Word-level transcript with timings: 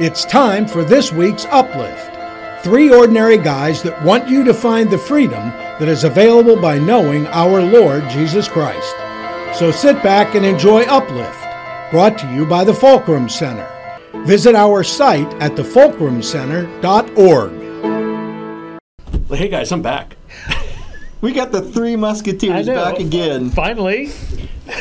It's 0.00 0.24
time 0.24 0.66
for 0.66 0.82
this 0.82 1.12
week's 1.12 1.44
Uplift. 1.46 2.16
Three 2.64 2.90
ordinary 2.90 3.36
guys 3.36 3.82
that 3.82 4.02
want 4.02 4.28
you 4.28 4.42
to 4.44 4.54
find 4.54 4.90
the 4.90 4.96
freedom 4.98 5.50
that 5.50 5.88
is 5.88 6.04
available 6.04 6.56
by 6.60 6.78
knowing 6.78 7.26
our 7.28 7.60
Lord 7.62 8.08
Jesus 8.08 8.48
Christ. 8.48 8.94
So 9.58 9.70
sit 9.70 10.02
back 10.02 10.34
and 10.34 10.44
enjoy 10.46 10.82
Uplift, 10.84 11.38
brought 11.90 12.16
to 12.18 12.32
you 12.32 12.46
by 12.46 12.64
the 12.64 12.72
Fulcrum 12.74 13.28
Center. 13.28 13.68
Visit 14.24 14.54
our 14.54 14.82
site 14.82 15.32
at 15.34 15.52
thefulcrumcenter.org. 15.52 17.52
Well, 19.28 19.38
hey 19.38 19.48
guys, 19.48 19.70
I'm 19.70 19.82
back. 19.82 20.16
We 21.20 21.32
got 21.34 21.52
the 21.52 21.60
three 21.60 21.96
musketeers 21.96 22.66
back 22.66 22.98
again. 22.98 23.50
Finally, 23.50 24.10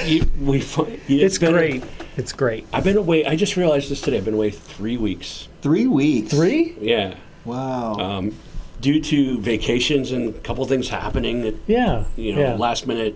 You, 0.05 0.25
we, 0.39 0.61
fi- 0.61 0.97
yeah, 1.07 1.25
it's 1.25 1.37
been 1.37 1.51
great. 1.51 1.83
It's 2.19 2.33
great. 2.33 2.67
I've 2.73 2.83
been 2.83 2.97
away. 2.97 3.25
I 3.25 3.37
just 3.37 3.55
realized 3.55 3.89
this 3.89 4.01
today. 4.01 4.17
I've 4.17 4.25
been 4.25 4.33
away 4.33 4.49
three 4.51 4.97
weeks. 4.97 5.47
Three 5.61 5.87
weeks. 5.87 6.29
Three? 6.31 6.75
Yeah, 6.81 7.15
Wow. 7.45 7.93
um, 7.93 8.35
due 8.81 8.99
to 8.99 9.39
vacations 9.39 10.11
and 10.11 10.35
a 10.35 10.39
couple 10.39 10.65
things 10.65 10.89
happening. 10.89 11.43
That, 11.43 11.55
Yeah. 11.65 12.03
you 12.17 12.33
know, 12.35 12.41
yeah. 12.41 12.55
last 12.55 12.85
minute 12.87 13.15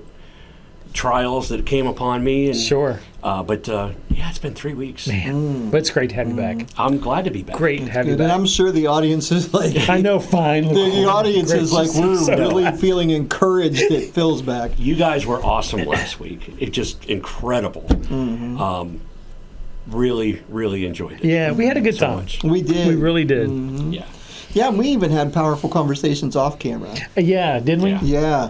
trials 0.94 1.50
that 1.50 1.66
came 1.66 1.88
upon 1.88 2.24
me. 2.24 2.48
And, 2.48 2.56
Sure. 2.58 3.00
Uh, 3.22 3.42
but 3.42 3.68
uh, 3.70 3.92
yeah, 4.10 4.30
it's 4.30 4.38
been 4.38 4.54
three 4.54 4.74
weeks. 4.74 5.08
Man, 5.08 5.70
but 5.70 5.78
it's 5.78 5.90
great 5.90 6.10
to 6.10 6.16
have 6.16 6.28
you 6.28 6.36
back. 6.36 6.66
I'm 6.78 7.00
glad 7.00 7.24
to 7.26 7.32
be 7.32 7.42
back. 7.42 7.56
Great 7.56 7.80
to 7.80 7.90
have 7.92 8.06
you 8.06 8.12
And 8.14 8.20
back. 8.20 8.32
I'm 8.32 8.46
sure 8.46 8.72
the 8.72 8.88
audience 8.88 9.32
is 9.32 9.54
like, 9.54 9.78
I 9.90 10.02
know. 10.02 10.20
fine. 10.20 10.68
the, 10.68 10.74
the 10.74 11.06
audience 11.06 11.52
is 11.54 11.72
like, 11.72 11.88
we're 11.96 12.18
So- 12.18 12.38
really 12.38 12.70
feeling 12.78 13.12
encouraged 13.12 13.90
that 13.90 14.12
Phil's 14.14 14.42
back. 14.42 14.72
You 14.78 14.96
guys 14.96 15.26
were 15.26 15.42
awesome 15.44 15.86
last 15.86 16.20
week. 16.20 16.54
It 16.60 16.72
just 16.72 17.06
incredible. 17.06 17.84
Mm-hmm. 17.84 18.62
Um, 18.62 19.00
really, 19.88 20.42
really 20.50 20.86
enjoyed 20.86 21.14
it. 21.14 21.24
Yeah, 21.26 21.52
we 21.54 21.66
had 21.66 21.78
a 21.78 21.82
good 21.82 21.96
so 21.96 22.08
time. 22.08 22.16
much. 22.18 22.44
We 22.44 22.62
did. 22.62 22.88
We 22.88 22.96
really 22.96 23.24
did. 23.26 23.50
Yeah. 23.94 24.06
Yeah, 24.52 24.70
we 24.70 24.90
even 24.90 25.10
had 25.12 25.34
powerful 25.34 25.70
conversations 25.70 26.36
off 26.36 26.60
camera. 26.60 26.92
Uh, 27.18 27.22
Yeah, 27.22 27.60
didn't 27.60 27.84
we? 27.84 27.92
Yeah. 27.92 28.00
Yeah. 28.04 28.50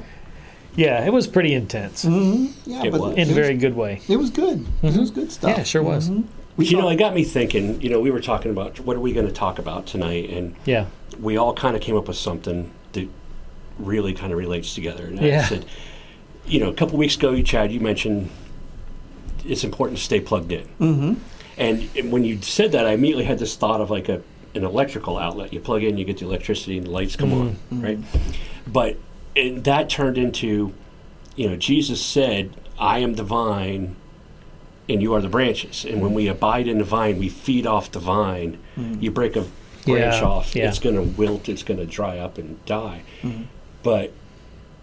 Yeah. 0.75 1.05
it 1.05 1.13
was 1.13 1.27
pretty 1.27 1.53
intense 1.53 2.05
mm-hmm. 2.05 2.69
Yeah, 2.69 2.83
It 2.83 2.91
but 2.91 3.01
was. 3.01 3.15
in 3.17 3.29
a 3.29 3.33
very 3.33 3.55
good 3.57 3.75
way. 3.75 4.01
It 4.07 4.17
was 4.17 4.29
good. 4.29 4.61
It 4.61 4.87
mm-hmm. 4.87 4.99
was 4.99 5.11
good 5.11 5.31
stuff. 5.31 5.57
Yeah, 5.57 5.63
sure 5.63 5.83
was. 5.83 6.09
Mm-hmm. 6.09 6.27
We 6.55 6.67
you 6.67 6.77
know, 6.77 6.87
it 6.89 6.97
got 6.97 7.15
me 7.15 7.23
thinking. 7.23 7.81
You 7.81 7.89
know, 7.89 7.99
we 7.99 8.11
were 8.11 8.21
talking 8.21 8.51
about 8.51 8.79
what 8.79 8.95
are 8.95 8.99
we 8.99 9.11
going 9.11 9.25
to 9.25 9.33
talk 9.33 9.57
about 9.57 9.87
tonight, 9.87 10.29
and 10.29 10.55
Yeah. 10.65 10.85
we 11.19 11.35
all 11.35 11.53
kind 11.53 11.75
of 11.75 11.81
came 11.81 11.97
up 11.97 12.07
with 12.07 12.17
something 12.17 12.71
that 12.91 13.07
really 13.79 14.13
kind 14.13 14.31
of 14.31 14.37
relates 14.37 14.75
together. 14.75 15.05
And 15.05 15.19
Yeah. 15.19 15.41
I 15.41 15.43
said, 15.45 15.65
you 16.45 16.59
know, 16.59 16.69
a 16.69 16.73
couple 16.73 16.97
weeks 16.97 17.15
ago, 17.15 17.41
Chad, 17.41 17.71
you 17.71 17.79
mentioned 17.79 18.29
it's 19.45 19.63
important 19.63 19.97
to 19.97 20.03
stay 20.03 20.19
plugged 20.19 20.51
in. 20.51 20.67
Mm-hmm. 20.79 21.13
And, 21.57 21.89
and 21.95 22.11
when 22.11 22.23
you 22.23 22.41
said 22.41 22.71
that, 22.73 22.85
I 22.85 22.91
immediately 22.91 23.25
had 23.25 23.39
this 23.39 23.55
thought 23.55 23.81
of 23.81 23.89
like 23.89 24.09
a 24.09 24.21
an 24.55 24.63
electrical 24.63 25.17
outlet. 25.17 25.51
You 25.51 25.59
plug 25.59 25.83
in, 25.83 25.97
you 25.97 26.05
get 26.05 26.19
the 26.19 26.25
electricity, 26.25 26.77
and 26.77 26.85
the 26.85 26.91
lights 26.91 27.15
come 27.15 27.33
on, 27.33 27.57
right? 27.71 27.97
But 28.67 28.97
and 29.35 29.63
that 29.63 29.89
turned 29.89 30.17
into, 30.17 30.73
you 31.35 31.49
know, 31.49 31.55
Jesus 31.55 32.03
said, 32.03 32.55
"I 32.79 32.99
am 32.99 33.15
the 33.15 33.23
vine." 33.23 33.95
And 34.89 35.01
you 35.01 35.13
are 35.13 35.21
the 35.21 35.29
branches. 35.29 35.85
And 35.85 36.01
when 36.01 36.13
we 36.13 36.27
abide 36.27 36.67
in 36.67 36.79
the 36.79 36.83
vine, 36.83 37.17
we 37.17 37.29
feed 37.29 37.65
off 37.65 37.89
the 37.89 37.99
vine. 37.99 38.57
Mm-hmm. 38.77 39.01
You 39.01 39.11
break 39.11 39.37
a 39.37 39.45
branch 39.85 40.15
Yeah, 40.21 40.23
off, 40.23 40.55
yeah. 40.57 40.67
it's 40.67 40.77
going 40.77 40.95
to 40.97 41.01
wilt, 41.01 41.47
it's 41.47 41.63
going 41.63 41.79
to 41.79 41.85
dry 41.85 42.17
up 42.17 42.37
and 42.37 42.63
die. 42.65 43.03
Mm-hmm. 43.21 43.43
But 43.81 44.11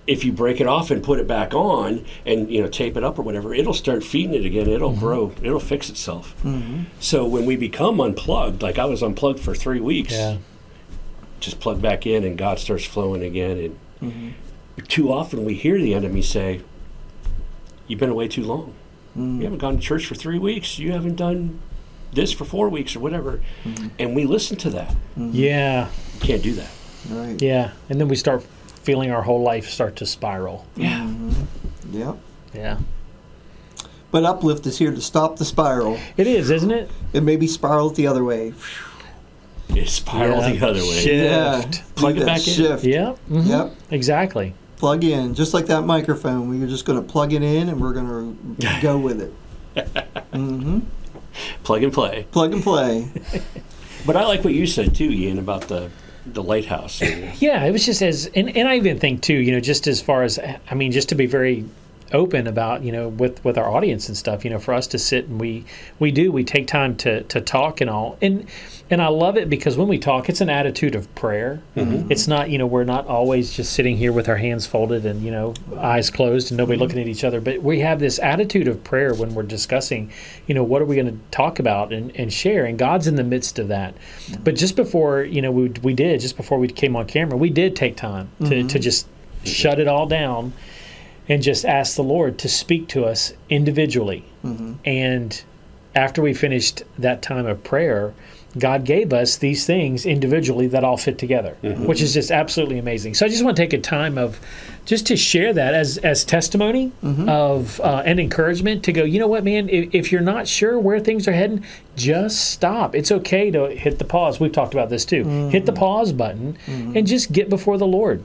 if 0.06 0.24
you 0.24 0.32
break 0.32 0.58
it 0.58 0.66
off 0.66 0.90
and 0.90 1.04
put 1.04 1.20
it 1.20 1.26
back 1.26 1.52
on 1.52 2.06
and 2.24 2.50
you 2.50 2.62
know 2.62 2.68
tape 2.68 2.96
it 2.96 3.04
up 3.04 3.18
or 3.18 3.22
whatever, 3.22 3.52
it'll 3.52 3.74
start 3.74 4.02
feeding 4.02 4.34
it 4.34 4.46
again. 4.46 4.68
It'll 4.70 4.90
mm-hmm. 4.92 5.00
grow. 5.00 5.32
It'll 5.42 5.60
fix 5.60 5.90
itself. 5.90 6.34
So 6.98 7.26
when 7.26 7.44
we 7.44 7.56
become 7.56 8.00
unplugged, 8.00 8.62
like 8.62 8.78
I 8.78 8.86
was 8.86 9.02
unplugged 9.02 9.40
for 9.40 9.54
three 9.54 9.80
weeks, 9.80 10.12
Yeah. 10.14 10.38
just 11.40 11.60
plug 11.60 11.82
back 11.82 12.06
in 12.06 12.24
and 12.24 12.38
God 12.38 12.58
starts 12.58 12.86
flowing 12.86 13.22
again. 13.22 13.58
And 13.58 13.78
Mm-hmm. 14.02 14.30
too 14.86 15.12
often 15.12 15.44
we 15.44 15.54
hear 15.54 15.78
the 15.78 15.94
enemy 15.94 16.22
say, 16.22 16.62
"You've 17.86 18.00
been 18.00 18.10
away 18.10 18.28
too 18.28 18.44
long. 18.44 18.74
Mm. 19.16 19.38
You 19.38 19.44
haven't 19.44 19.58
gone 19.58 19.76
to 19.76 19.82
church 19.82 20.06
for 20.06 20.14
three 20.14 20.38
weeks. 20.38 20.78
You 20.78 20.92
haven't 20.92 21.16
done." 21.16 21.60
This 22.12 22.32
for 22.32 22.44
four 22.44 22.68
weeks 22.68 22.96
or 22.96 22.98
whatever, 23.00 23.40
mm-hmm. 23.62 23.86
and 24.00 24.16
we 24.16 24.24
listen 24.24 24.56
to 24.56 24.70
that. 24.70 24.88
Mm-hmm. 24.88 25.30
Yeah. 25.32 25.88
You 26.14 26.20
can't 26.20 26.42
do 26.42 26.54
that. 26.54 26.70
Right. 27.08 27.40
Yeah. 27.40 27.70
And 27.88 28.00
then 28.00 28.08
we 28.08 28.16
start 28.16 28.44
feeling 28.82 29.10
our 29.10 29.22
whole 29.22 29.42
life 29.42 29.68
start 29.68 29.96
to 29.96 30.06
spiral. 30.06 30.66
Yeah, 30.76 31.08
Yep. 31.92 32.16
Yeah. 32.54 32.78
But 34.10 34.24
Uplift 34.24 34.66
is 34.66 34.78
here 34.78 34.90
to 34.90 35.00
stop 35.00 35.36
the 35.36 35.44
spiral 35.44 35.98
It 36.16 36.26
is, 36.26 36.50
isn't 36.50 36.70
it? 36.70 36.90
and 37.14 37.24
maybe 37.24 37.46
spiral 37.46 37.90
it 37.90 37.96
the 37.96 38.08
other 38.08 38.24
way. 38.24 38.54
It 39.76 39.88
spiraled 39.88 40.42
Yeah. 40.44 40.52
the 40.52 40.66
other 40.68 40.80
way. 40.80 41.00
Shit. 41.00 41.24
Yeah. 41.24 41.70
Plug 41.96 42.16
it 42.16 42.20
that 42.20 42.26
back 42.26 42.36
in. 42.38 42.42
shift. 42.54 42.84
Yeah. 42.84 43.14
mhm, 43.30 43.48
Yep. 43.48 43.74
Exactly. 43.90 44.54
Plug 44.76 45.04
in, 45.04 45.34
just 45.34 45.52
like 45.52 45.66
that 45.66 45.82
microphone. 45.82 46.48
We're 46.48 46.66
just 46.66 46.84
going 46.86 47.00
to 47.00 47.06
plug 47.06 47.32
it 47.32 47.42
in 47.42 47.68
and 47.68 47.80
we're 47.80 47.92
going 47.92 48.56
to 48.60 48.78
go 48.80 48.96
with 48.98 49.20
it. 49.20 49.32
mm-hmm. 50.32 50.80
Plug 51.64 51.82
and 51.82 51.92
play. 51.92 52.26
Plug 52.32 52.52
and 52.52 52.62
play. 52.62 53.08
But 54.06 54.16
I 54.16 54.24
like 54.24 54.44
what 54.44 54.54
you 54.54 54.66
said 54.66 54.94
too, 54.94 55.10
Ian, 55.10 55.38
about 55.38 55.68
the 55.68 55.90
the 56.24 56.42
lighthouse. 56.42 57.02
Yeah, 57.38 57.62
it 57.66 57.70
was 57.70 57.84
just 57.84 58.00
as, 58.00 58.30
and, 58.34 58.56
and 58.56 58.66
I 58.66 58.76
even 58.76 58.98
think 58.98 59.20
too, 59.20 59.34
you 59.34 59.52
know, 59.52 59.60
just 59.60 59.86
as 59.86 60.00
far 60.00 60.22
as, 60.22 60.38
I 60.38 60.74
mean, 60.74 60.90
just 60.90 61.10
to 61.10 61.14
be 61.14 61.26
very 61.26 61.66
open 62.12 62.46
about, 62.46 62.82
you 62.82 62.92
know, 62.92 63.08
with 63.08 63.44
with 63.44 63.56
our 63.56 63.68
audience 63.68 64.08
and 64.08 64.16
stuff, 64.16 64.44
you 64.44 64.50
know, 64.50 64.58
for 64.58 64.74
us 64.74 64.86
to 64.88 64.98
sit 64.98 65.26
and 65.26 65.40
we 65.40 65.64
we 65.98 66.10
do 66.10 66.32
we 66.32 66.44
take 66.44 66.66
time 66.66 66.96
to 66.96 67.22
to 67.24 67.40
talk 67.40 67.80
and 67.80 67.88
all, 67.88 68.18
and 68.20 68.46
and 68.90 69.00
I 69.00 69.08
love 69.08 69.36
it 69.36 69.48
because 69.48 69.76
when 69.76 69.88
we 69.88 69.98
talk, 69.98 70.28
it's 70.28 70.40
an 70.40 70.50
attitude 70.50 70.94
of 70.96 71.12
prayer. 71.14 71.62
Mm-hmm. 71.76 72.10
It's 72.10 72.26
not, 72.26 72.50
you 72.50 72.58
know, 72.58 72.66
we're 72.66 72.84
not 72.84 73.06
always 73.06 73.52
just 73.52 73.72
sitting 73.72 73.96
here 73.96 74.12
with 74.12 74.28
our 74.28 74.36
hands 74.36 74.66
folded 74.66 75.06
and 75.06 75.22
you 75.22 75.30
know 75.30 75.54
eyes 75.78 76.10
closed 76.10 76.50
and 76.50 76.58
nobody 76.58 76.76
mm-hmm. 76.76 76.82
looking 76.82 77.00
at 77.00 77.08
each 77.08 77.24
other, 77.24 77.40
but 77.40 77.62
we 77.62 77.80
have 77.80 78.00
this 78.00 78.18
attitude 78.18 78.68
of 78.68 78.82
prayer 78.82 79.14
when 79.14 79.34
we're 79.34 79.42
discussing, 79.42 80.10
you 80.46 80.54
know, 80.54 80.64
what 80.64 80.82
are 80.82 80.86
we 80.86 80.96
going 80.96 81.06
to 81.06 81.18
talk 81.30 81.58
about 81.58 81.92
and, 81.92 82.14
and 82.16 82.32
share, 82.32 82.64
and 82.64 82.78
God's 82.78 83.06
in 83.06 83.16
the 83.16 83.24
midst 83.24 83.58
of 83.58 83.68
that. 83.68 83.94
But 84.42 84.56
just 84.56 84.76
before, 84.76 85.22
you 85.22 85.42
know, 85.42 85.52
we 85.52 85.68
we 85.82 85.94
did 85.94 86.20
just 86.20 86.36
before 86.36 86.58
we 86.58 86.68
came 86.68 86.96
on 86.96 87.06
camera, 87.06 87.36
we 87.36 87.50
did 87.50 87.76
take 87.76 87.96
time 87.96 88.30
to 88.40 88.48
to 88.48 88.56
mm-hmm. 88.56 88.80
just 88.80 89.06
shut 89.44 89.78
it 89.78 89.88
all 89.88 90.06
down 90.06 90.52
and 91.30 91.42
just 91.42 91.64
ask 91.64 91.94
the 91.94 92.02
Lord 92.02 92.38
to 92.40 92.48
speak 92.48 92.88
to 92.88 93.04
us 93.04 93.32
individually. 93.48 94.24
Mm-hmm. 94.44 94.74
And 94.84 95.42
after 95.94 96.20
we 96.20 96.34
finished 96.34 96.82
that 96.98 97.22
time 97.22 97.46
of 97.46 97.62
prayer, 97.62 98.12
God 98.58 98.84
gave 98.84 99.12
us 99.12 99.36
these 99.36 99.64
things 99.64 100.04
individually 100.04 100.66
that 100.66 100.82
all 100.82 100.96
fit 100.96 101.18
together, 101.18 101.56
mm-hmm. 101.62 101.86
which 101.86 102.02
is 102.02 102.14
just 102.14 102.32
absolutely 102.32 102.80
amazing. 102.80 103.14
So 103.14 103.24
I 103.24 103.28
just 103.28 103.44
want 103.44 103.56
to 103.56 103.62
take 103.62 103.72
a 103.72 103.78
time 103.78 104.18
of 104.18 104.40
just 104.86 105.06
to 105.06 105.16
share 105.16 105.52
that 105.52 105.72
as 105.72 105.98
as 105.98 106.24
testimony 106.24 106.90
mm-hmm. 107.00 107.28
of 107.28 107.80
uh, 107.80 108.02
and 108.04 108.18
encouragement 108.18 108.82
to 108.84 108.92
go. 108.92 109.04
You 109.04 109.20
know 109.20 109.28
what, 109.28 109.44
man? 109.44 109.68
If, 109.68 109.94
if 109.94 110.10
you're 110.10 110.20
not 110.20 110.48
sure 110.48 110.80
where 110.80 110.98
things 110.98 111.28
are 111.28 111.32
heading, 111.32 111.64
just 111.94 112.50
stop. 112.50 112.96
It's 112.96 113.12
okay 113.12 113.52
to 113.52 113.68
hit 113.68 114.00
the 114.00 114.04
pause. 114.04 114.40
We've 114.40 114.50
talked 114.50 114.74
about 114.74 114.90
this 114.90 115.04
too. 115.04 115.48
Hit 115.50 115.66
the 115.66 115.72
pause 115.72 116.12
button 116.12 116.58
and 116.96 117.06
just 117.06 117.30
get 117.30 117.48
before 117.48 117.78
the 117.78 117.86
Lord. 117.86 118.24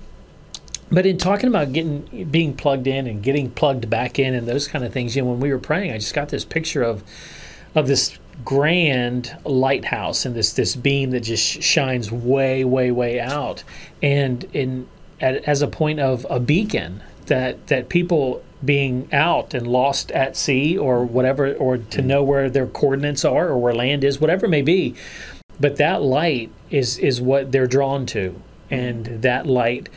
But 0.91 1.05
in 1.05 1.17
talking 1.17 1.49
about 1.49 1.73
getting 1.73 2.27
being 2.29 2.53
plugged 2.55 2.87
in 2.87 3.07
and 3.07 3.23
getting 3.23 3.49
plugged 3.49 3.89
back 3.89 4.19
in 4.19 4.33
and 4.33 4.47
those 4.47 4.67
kind 4.67 4.85
of 4.85 4.93
things, 4.93 5.15
you 5.15 5.23
know, 5.23 5.31
when 5.31 5.39
we 5.39 5.51
were 5.51 5.59
praying, 5.59 5.91
I 5.91 5.97
just 5.97 6.13
got 6.13 6.29
this 6.29 6.45
picture 6.45 6.83
of 6.83 7.03
of 7.73 7.87
this 7.87 8.17
grand 8.43 9.35
lighthouse 9.45 10.25
and 10.25 10.35
this 10.35 10.53
this 10.53 10.75
beam 10.75 11.11
that 11.11 11.21
just 11.21 11.43
shines 11.63 12.11
way 12.11 12.63
way 12.63 12.91
way 12.91 13.19
out. 13.19 13.63
And 14.01 14.43
in 14.53 14.87
at, 15.19 15.43
as 15.45 15.61
a 15.61 15.67
point 15.67 15.99
of 15.99 16.25
a 16.29 16.39
beacon 16.39 17.01
that 17.25 17.67
that 17.67 17.89
people 17.89 18.43
being 18.63 19.07
out 19.11 19.53
and 19.53 19.67
lost 19.67 20.11
at 20.11 20.37
sea 20.37 20.77
or 20.77 21.03
whatever 21.03 21.53
or 21.55 21.77
to 21.77 22.01
mm. 22.01 22.05
know 22.05 22.23
where 22.23 22.49
their 22.49 22.67
coordinates 22.67 23.25
are 23.25 23.49
or 23.49 23.57
where 23.57 23.75
land 23.75 24.03
is 24.03 24.19
whatever 24.19 24.45
it 24.45 24.49
may 24.49 24.61
be 24.61 24.95
but 25.59 25.77
that 25.77 26.01
light 26.01 26.51
is 26.69 26.97
is 26.97 27.21
what 27.21 27.51
they're 27.51 27.67
drawn 27.67 28.05
to. 28.07 28.31
Mm. 28.31 28.41
And 28.69 29.21
that 29.21 29.45
light 29.45 29.89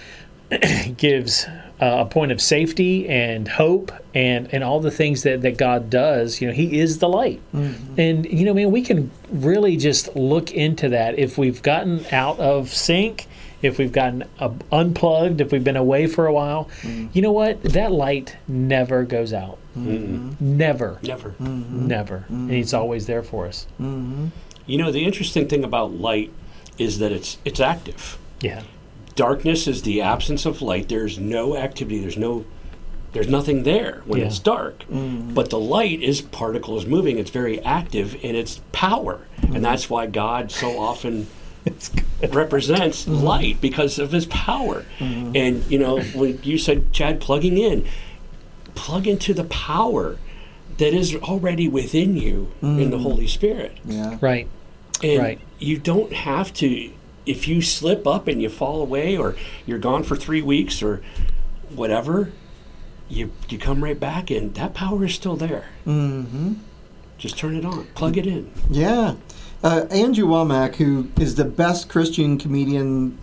gives 0.96 1.46
uh, 1.80 1.98
a 2.00 2.06
point 2.06 2.32
of 2.32 2.40
safety 2.40 3.08
and 3.08 3.46
hope 3.46 3.92
and 4.14 4.52
and 4.52 4.64
all 4.64 4.80
the 4.80 4.90
things 4.90 5.22
that 5.22 5.42
that 5.42 5.56
God 5.58 5.90
does 5.90 6.40
you 6.40 6.48
know 6.48 6.54
he 6.54 6.78
is 6.78 6.98
the 6.98 7.08
light. 7.08 7.40
Mm-hmm. 7.54 8.00
And 8.00 8.26
you 8.26 8.44
know 8.44 8.54
man 8.54 8.70
we 8.70 8.82
can 8.82 9.10
really 9.30 9.76
just 9.76 10.14
look 10.16 10.52
into 10.52 10.88
that. 10.90 11.18
If 11.18 11.38
we've 11.38 11.62
gotten 11.62 12.04
out 12.12 12.38
of 12.38 12.72
sync 12.72 13.26
if 13.60 13.76
we've 13.76 13.92
gotten 13.92 14.24
uh, 14.38 14.52
unplugged 14.70 15.40
if 15.40 15.52
we've 15.52 15.64
been 15.64 15.76
away 15.76 16.06
for 16.06 16.26
a 16.26 16.32
while 16.32 16.70
mm. 16.82 17.08
you 17.12 17.20
know 17.20 17.32
what? 17.32 17.62
That 17.62 17.92
light 17.92 18.36
never 18.46 19.04
goes 19.04 19.32
out. 19.32 19.58
Mm-hmm. 19.76 20.56
Never. 20.56 20.98
Never. 21.02 21.30
Mm-hmm. 21.30 21.86
never. 21.86 22.24
And 22.28 22.50
he's 22.50 22.72
always 22.72 23.06
there 23.06 23.22
for 23.22 23.46
us. 23.46 23.66
You 23.78 24.76
know, 24.76 24.92
the 24.92 25.04
interesting 25.04 25.48
thing 25.48 25.64
about 25.64 25.92
light 25.92 26.32
is 26.78 26.98
that 27.00 27.12
it's 27.12 27.38
it's 27.44 27.60
active. 27.60 28.18
yeah 28.40 28.62
Darkness 29.18 29.66
is 29.66 29.82
the 29.82 30.00
absence 30.00 30.46
of 30.46 30.62
light. 30.62 30.88
There's 30.88 31.18
no 31.18 31.56
activity. 31.56 31.98
There's 31.98 32.16
no 32.16 32.44
there's 33.14 33.26
nothing 33.26 33.64
there 33.64 34.02
when 34.04 34.20
Yeah. 34.20 34.26
it's 34.26 34.38
dark. 34.38 34.84
Mm. 34.88 35.34
But 35.34 35.50
the 35.50 35.58
light 35.58 36.00
is 36.02 36.20
particles 36.20 36.86
moving. 36.86 37.18
It's 37.18 37.30
very 37.30 37.58
active 37.62 38.14
in 38.22 38.36
its 38.36 38.60
power, 38.70 39.26
and 39.38 39.50
mm-hmm. 39.54 39.62
that's 39.62 39.90
why 39.90 40.06
God 40.06 40.52
so 40.52 40.78
often 40.78 41.26
represents 42.30 43.06
mm-hmm. 43.06 43.24
light 43.24 43.60
because 43.60 43.98
of 43.98 44.12
his 44.12 44.26
power. 44.26 44.84
Mm-hmm. 45.00 45.32
And 45.34 45.64
you 45.68 45.80
know, 45.80 46.00
when 46.14 46.38
you 46.44 46.56
said 46.56 46.92
Chad 46.92 47.20
plugging 47.20 47.58
in, 47.58 47.88
plug 48.76 49.08
into 49.08 49.34
the 49.34 49.44
power 49.44 50.16
that 50.76 50.94
is 50.94 51.16
already 51.16 51.66
within 51.66 52.16
you 52.16 52.52
in 52.62 52.90
the 52.90 52.98
mm. 52.98 53.02
Holy 53.02 53.26
Spirit. 53.26 53.78
Yeah. 53.84 54.16
Right. 54.20 54.46
And 55.02 55.18
Right. 55.18 55.40
you 55.58 55.76
don't 55.76 56.12
have 56.12 56.52
to 56.54 56.92
if 57.28 57.46
you 57.46 57.60
slip 57.60 58.06
up 58.06 58.26
and 58.26 58.40
you 58.40 58.48
fall 58.48 58.80
away 58.80 59.16
or 59.16 59.36
you're 59.66 59.78
gone 59.78 60.02
for 60.02 60.16
three 60.16 60.42
weeks 60.42 60.82
or 60.82 61.02
whatever, 61.68 62.32
you 63.08 63.30
you 63.48 63.58
come 63.58 63.84
right 63.84 63.98
back 63.98 64.30
and 64.30 64.54
that 64.54 64.74
power 64.74 65.04
is 65.04 65.14
still 65.14 65.36
there. 65.36 65.66
Mm-hmm. 65.86 66.54
Just 67.18 67.36
turn 67.36 67.56
it 67.56 67.64
on. 67.64 67.84
Plug 67.94 68.16
it 68.16 68.26
in. 68.26 68.50
Yeah. 68.70 69.16
Uh, 69.62 69.86
Andrew 69.90 70.26
Wommack, 70.26 70.76
who 70.76 71.08
is 71.18 71.34
the 71.34 71.44
best 71.44 71.88
Christian 71.88 72.38
comedian 72.38 73.18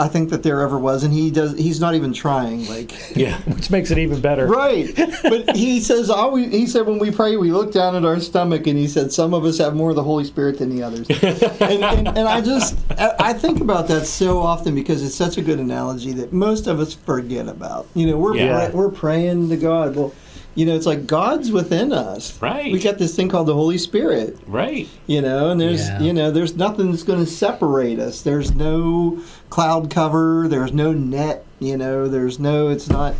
I 0.00 0.06
think 0.08 0.30
that 0.30 0.42
there 0.44 0.60
ever 0.60 0.78
was, 0.78 1.02
and 1.02 1.12
he 1.12 1.30
does. 1.30 1.58
He's 1.58 1.80
not 1.80 1.94
even 1.96 2.12
trying. 2.12 2.66
Like, 2.68 2.92
Yeah. 3.16 3.36
Which 3.42 3.70
makes 3.70 3.90
it 3.90 3.98
even 3.98 4.20
better. 4.20 4.46
right? 4.46 4.94
But 5.22 5.56
he 5.56 5.80
says, 5.80 6.08
always, 6.10 6.50
he 6.52 6.66
said 6.66 6.86
when 6.86 6.98
we 6.98 7.10
pray, 7.10 7.36
we 7.36 7.50
look 7.50 7.72
down 7.72 7.96
at 7.96 8.04
our 8.04 8.20
stomach, 8.20 8.66
and 8.66 8.78
he 8.78 8.86
said 8.86 9.12
some 9.12 9.34
of 9.34 9.44
us 9.44 9.58
have 9.58 9.74
more 9.74 9.90
of 9.90 9.96
the 9.96 10.02
Holy 10.04 10.24
Spirit 10.24 10.58
than 10.58 10.70
the 10.70 10.82
others. 10.82 11.06
and, 11.60 11.82
and, 11.84 12.08
and 12.08 12.28
I 12.28 12.40
just, 12.40 12.76
I 12.92 13.14
I 13.18 13.32
think 13.32 13.60
about 13.60 13.88
that 13.88 14.06
so 14.06 14.38
often 14.38 14.74
because 14.74 15.02
it's 15.02 15.14
such 15.16 15.36
a 15.36 15.42
good 15.42 15.58
analogy 15.58 16.12
that 16.12 16.32
most 16.32 16.66
of 16.68 16.78
us 16.80 16.94
forget 16.94 17.48
about. 17.48 17.86
You 17.94 18.06
know, 18.06 18.16
we're 18.16 18.36
Yeah. 18.36 18.70
we're 18.70 18.90
praying 18.90 19.48
to 19.50 19.56
God. 19.56 19.96
Well. 19.96 20.14
You 20.58 20.66
know, 20.66 20.74
it's 20.74 20.86
like 20.86 21.06
God's 21.06 21.52
within 21.52 21.92
us. 21.92 22.42
Right. 22.42 22.72
We 22.72 22.80
got 22.80 22.98
this 22.98 23.14
thing 23.14 23.28
called 23.28 23.46
the 23.46 23.54
Holy 23.54 23.78
Spirit 23.78 24.36
Right. 24.44 24.88
you 25.06 25.22
know 25.22 25.50
and 25.50 25.60
there's 25.60 25.86
Yeah. 25.86 26.00
you 26.02 26.12
know 26.12 26.32
there's 26.32 26.56
nothing 26.56 26.90
that's 26.90 27.04
going 27.04 27.24
to 27.24 27.30
separate 27.30 28.00
us 28.00 28.22
there's 28.22 28.52
no 28.54 29.20
cloud 29.50 29.88
cover 29.88 30.46
there's 30.48 30.72
no 30.72 30.92
net 30.92 31.44
you 31.60 31.76
know 31.76 32.08
there's 32.08 32.40
no 32.40 32.68
it's 32.70 32.88
not 32.88 33.14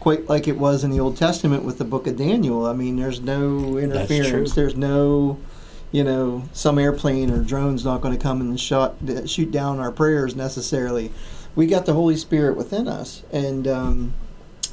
quite 0.00 0.28
like 0.28 0.48
it 0.48 0.58
was 0.58 0.82
in 0.82 0.90
the 0.90 0.98
old 0.98 1.16
testament 1.16 1.62
with 1.64 1.78
the 1.78 1.84
book 1.84 2.06
of 2.08 2.16
daniel 2.16 2.66
i 2.66 2.72
mean 2.72 2.96
there's 2.96 3.20
no 3.20 3.76
interference 3.78 4.52
true. 4.52 4.62
there's 4.62 4.76
no 4.76 5.38
you 5.92 6.02
know 6.02 6.42
some 6.52 6.78
airplane 6.78 7.30
or 7.30 7.42
drone's 7.42 7.84
not 7.84 8.00
going 8.00 8.16
to 8.16 8.20
come 8.22 8.40
and 8.40 8.58
shot 8.58 8.96
shoot 9.26 9.50
down 9.52 9.78
our 9.78 9.92
prayers 9.92 10.34
necessarily 10.34 11.12
we 11.54 11.66
got 11.66 11.86
the 11.86 11.92
holy 11.92 12.16
spirit 12.16 12.56
within 12.56 12.88
us 12.88 13.22
and 13.32 13.68
um 13.68 14.12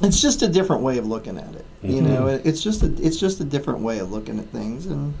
it's 0.02 0.20
just 0.20 0.42
a 0.42 0.48
different 0.48 0.82
way 0.82 0.98
of 0.98 1.06
looking 1.06 1.38
at 1.38 1.54
it 1.54 1.66
you 1.82 2.00
know 2.00 2.26
it's 2.26 2.62
just 2.62 2.82
a 2.82 2.92
it's 3.04 3.18
just 3.18 3.40
a 3.40 3.44
different 3.44 3.80
way 3.80 3.98
of 3.98 4.10
looking 4.10 4.38
at 4.38 4.46
things 4.46 4.86
and 4.86 5.14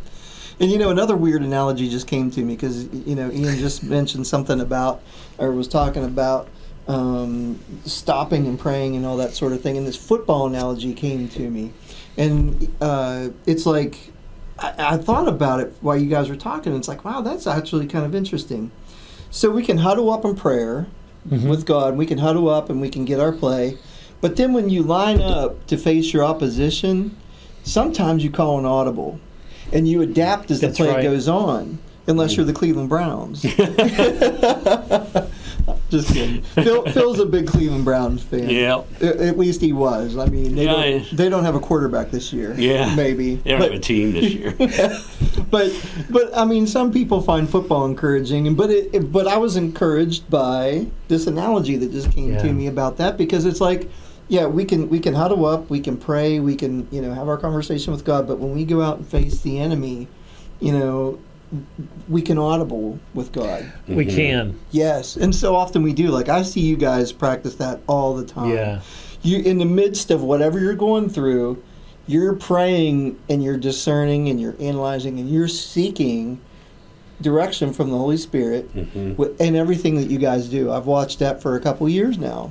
and 0.60 0.70
you 0.70 0.78
know, 0.78 0.90
another 0.90 1.16
weird 1.16 1.42
analogy 1.42 1.88
just 1.88 2.06
came 2.06 2.30
to 2.32 2.40
me 2.40 2.54
because 2.54 2.92
you 2.92 3.14
know 3.14 3.30
Ian 3.30 3.58
just 3.58 3.84
mentioned 3.84 4.26
something 4.26 4.60
about, 4.60 5.02
or 5.38 5.52
was 5.52 5.68
talking 5.68 6.04
about 6.04 6.48
um, 6.88 7.60
stopping 7.84 8.46
and 8.46 8.58
praying 8.58 8.96
and 8.96 9.06
all 9.06 9.16
that 9.18 9.34
sort 9.34 9.52
of 9.52 9.60
thing. 9.60 9.76
And 9.76 9.86
this 9.86 9.96
football 9.96 10.46
analogy 10.46 10.94
came 10.94 11.28
to 11.28 11.48
me, 11.48 11.72
and 12.16 12.74
uh, 12.80 13.28
it's 13.46 13.66
like 13.66 14.10
I, 14.58 14.94
I 14.94 14.96
thought 14.96 15.28
about 15.28 15.60
it 15.60 15.74
while 15.80 15.96
you 15.96 16.08
guys 16.08 16.28
were 16.28 16.36
talking. 16.36 16.72
And 16.72 16.80
it's 16.80 16.88
like, 16.88 17.04
wow, 17.04 17.20
that's 17.20 17.46
actually 17.46 17.86
kind 17.86 18.04
of 18.04 18.14
interesting. 18.14 18.72
So 19.30 19.50
we 19.50 19.62
can 19.62 19.78
huddle 19.78 20.10
up 20.10 20.24
in 20.24 20.34
prayer 20.34 20.88
with 21.48 21.66
God. 21.66 21.96
We 21.96 22.06
can 22.06 22.18
huddle 22.18 22.48
up 22.48 22.70
and 22.70 22.80
we 22.80 22.88
can 22.88 23.04
get 23.04 23.20
our 23.20 23.32
play. 23.32 23.76
But 24.20 24.36
then 24.36 24.52
when 24.52 24.68
you 24.68 24.82
line 24.82 25.20
up 25.20 25.66
to 25.68 25.76
face 25.76 26.12
your 26.12 26.24
opposition, 26.24 27.16
sometimes 27.62 28.24
you 28.24 28.30
call 28.30 28.58
an 28.58 28.64
audible 28.64 29.20
and 29.72 29.86
you 29.86 30.02
adapt 30.02 30.50
as 30.50 30.60
the 30.60 30.66
That's 30.68 30.78
play 30.78 30.88
right. 30.90 31.02
goes 31.02 31.28
on, 31.28 31.78
unless 32.06 32.36
you're 32.36 32.46
the 32.46 32.52
Cleveland 32.52 32.88
Browns. 32.88 33.42
Just 35.90 36.12
kidding. 36.12 36.42
Phil, 36.42 36.84
Phil's 36.92 37.18
a 37.18 37.24
big 37.26 37.46
Cleveland 37.46 37.84
Browns 37.84 38.22
fan. 38.22 38.48
Yeah. 38.50 38.82
At 39.00 39.38
least 39.38 39.60
he 39.60 39.72
was. 39.72 40.16
I 40.18 40.26
mean, 40.26 40.54
they, 40.54 40.64
Yeah, 40.64 40.72
don't, 40.72 40.80
I- 40.82 41.06
they 41.14 41.28
don't 41.28 41.44
have 41.44 41.54
a 41.54 41.60
quarterback 41.60 42.10
this 42.10 42.32
year. 42.32 42.54
Yeah. 42.58 42.94
Maybe. 42.94 43.36
They 43.36 43.50
don't 43.52 43.60
But- 43.60 43.70
have 43.72 43.78
a 43.80 43.82
team 43.82 44.12
this 44.12 44.32
year. 44.34 44.54
but 45.50 45.72
but 46.10 46.36
I 46.36 46.44
mean, 46.44 46.66
some 46.66 46.92
people 46.92 47.20
find 47.22 47.48
football 47.48 47.84
encouraging, 47.86 48.46
and 48.46 48.56
but 48.56 48.70
it, 48.70 48.90
it- 48.94 49.12
but 49.12 49.26
I 49.26 49.36
was 49.38 49.56
encouraged 49.56 50.28
by 50.30 50.86
this 51.08 51.26
analogy 51.26 51.76
that 51.76 51.90
just 51.92 52.10
came 52.12 52.32
Yeah. 52.32 52.42
to 52.42 52.52
me 52.52 52.66
about 52.66 52.96
that 52.98 53.16
because 53.16 53.44
it's 53.46 53.60
like, 53.60 53.88
yeah, 54.28 54.46
we 54.46 54.64
can 54.64 54.88
we 54.88 55.00
can 55.00 55.14
huddle 55.14 55.44
up, 55.46 55.68
we 55.70 55.80
can 55.80 55.96
pray, 55.96 56.38
we 56.40 56.54
can 56.54 56.86
you 56.90 57.00
know 57.02 57.12
have 57.14 57.28
our 57.28 57.38
conversation 57.38 57.92
with 57.92 58.04
God, 58.04 58.26
but 58.28 58.38
when 58.38 58.54
we 58.54 58.64
go 58.64 58.82
out 58.82 58.98
and 58.98 59.06
face 59.06 59.40
the 59.40 59.58
enemy, 59.58 60.06
you 60.60 60.72
know, 60.72 61.18
we 62.08 62.20
can 62.22 62.36
audible 62.38 62.98
with 63.14 63.32
God. 63.32 63.70
We 63.86 64.04
Mm-hmm. 64.06 64.16
can. 64.16 64.60
Yes, 64.70 65.16
and 65.16 65.34
so 65.34 65.56
often 65.56 65.82
we 65.82 65.92
do. 65.94 66.08
Like 66.08 66.28
I 66.28 66.42
see 66.42 66.60
you 66.60 66.76
guys 66.76 67.10
practice 67.12 67.54
that 67.56 67.80
all 67.86 68.14
the 68.14 68.24
time 68.24 68.50
Yeah. 68.54 68.80
you 69.22 69.38
in 69.40 69.58
the 69.58 69.64
midst 69.64 70.10
of 70.10 70.22
whatever 70.22 70.58
you're 70.58 70.74
going 70.74 71.08
through 71.08 71.62
you're 72.06 72.32
praying 72.34 73.18
and 73.28 73.44
you're 73.44 73.58
discerning 73.58 74.30
and 74.30 74.40
you're 74.40 74.56
analyzing 74.60 75.18
and 75.20 75.28
you're 75.28 75.46
seeking 75.48 76.40
direction 77.20 77.70
from 77.72 77.90
the 77.90 77.96
holy 77.98 78.16
spirit 78.16 78.74
Mhm. 78.74 79.16
wi- 79.16 79.34
in 79.40 79.54
everything 79.56 79.96
that 79.96 80.08
you 80.08 80.16
guys 80.18 80.48
do 80.48 80.70
i've 80.72 80.86
watched 80.86 81.18
that 81.18 81.42
for 81.42 81.54
a 81.56 81.60
couple 81.60 81.86
years 81.88 82.16
now 82.16 82.50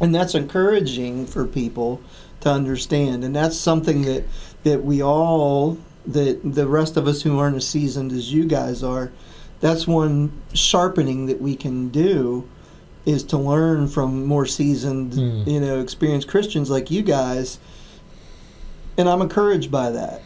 and 0.00 0.14
that's 0.14 0.34
encouraging 0.34 1.26
for 1.26 1.46
people 1.46 2.00
to 2.40 2.50
understand 2.50 3.22
and 3.24 3.34
that's 3.36 3.56
something 3.56 4.02
that 4.02 4.24
that 4.64 4.82
we 4.84 5.02
all 5.02 5.76
that 6.06 6.40
the 6.44 6.66
rest 6.66 6.96
of 6.96 7.06
us 7.06 7.20
who 7.22 7.38
aren't 7.38 7.56
as 7.56 7.66
seasoned 7.68 8.10
as 8.12 8.32
you 8.32 8.44
guys 8.44 8.82
are 8.82 9.12
that's 9.60 9.86
one 9.86 10.32
sharpening 10.54 11.26
that 11.26 11.40
we 11.40 11.54
can 11.54 11.88
do 11.90 12.48
is 13.04 13.22
to 13.24 13.36
learn 13.36 13.86
from 13.88 14.24
more 14.24 14.46
seasoned 14.46 15.12
Mm. 15.12 15.46
you 15.46 15.60
know 15.60 15.80
experienced 15.80 16.28
christians 16.28 16.70
like 16.70 16.90
you 16.90 17.02
guys 17.02 17.58
and 18.96 19.08
i'm 19.08 19.20
encouraged 19.22 19.70
by 19.70 19.90
that 19.90 20.22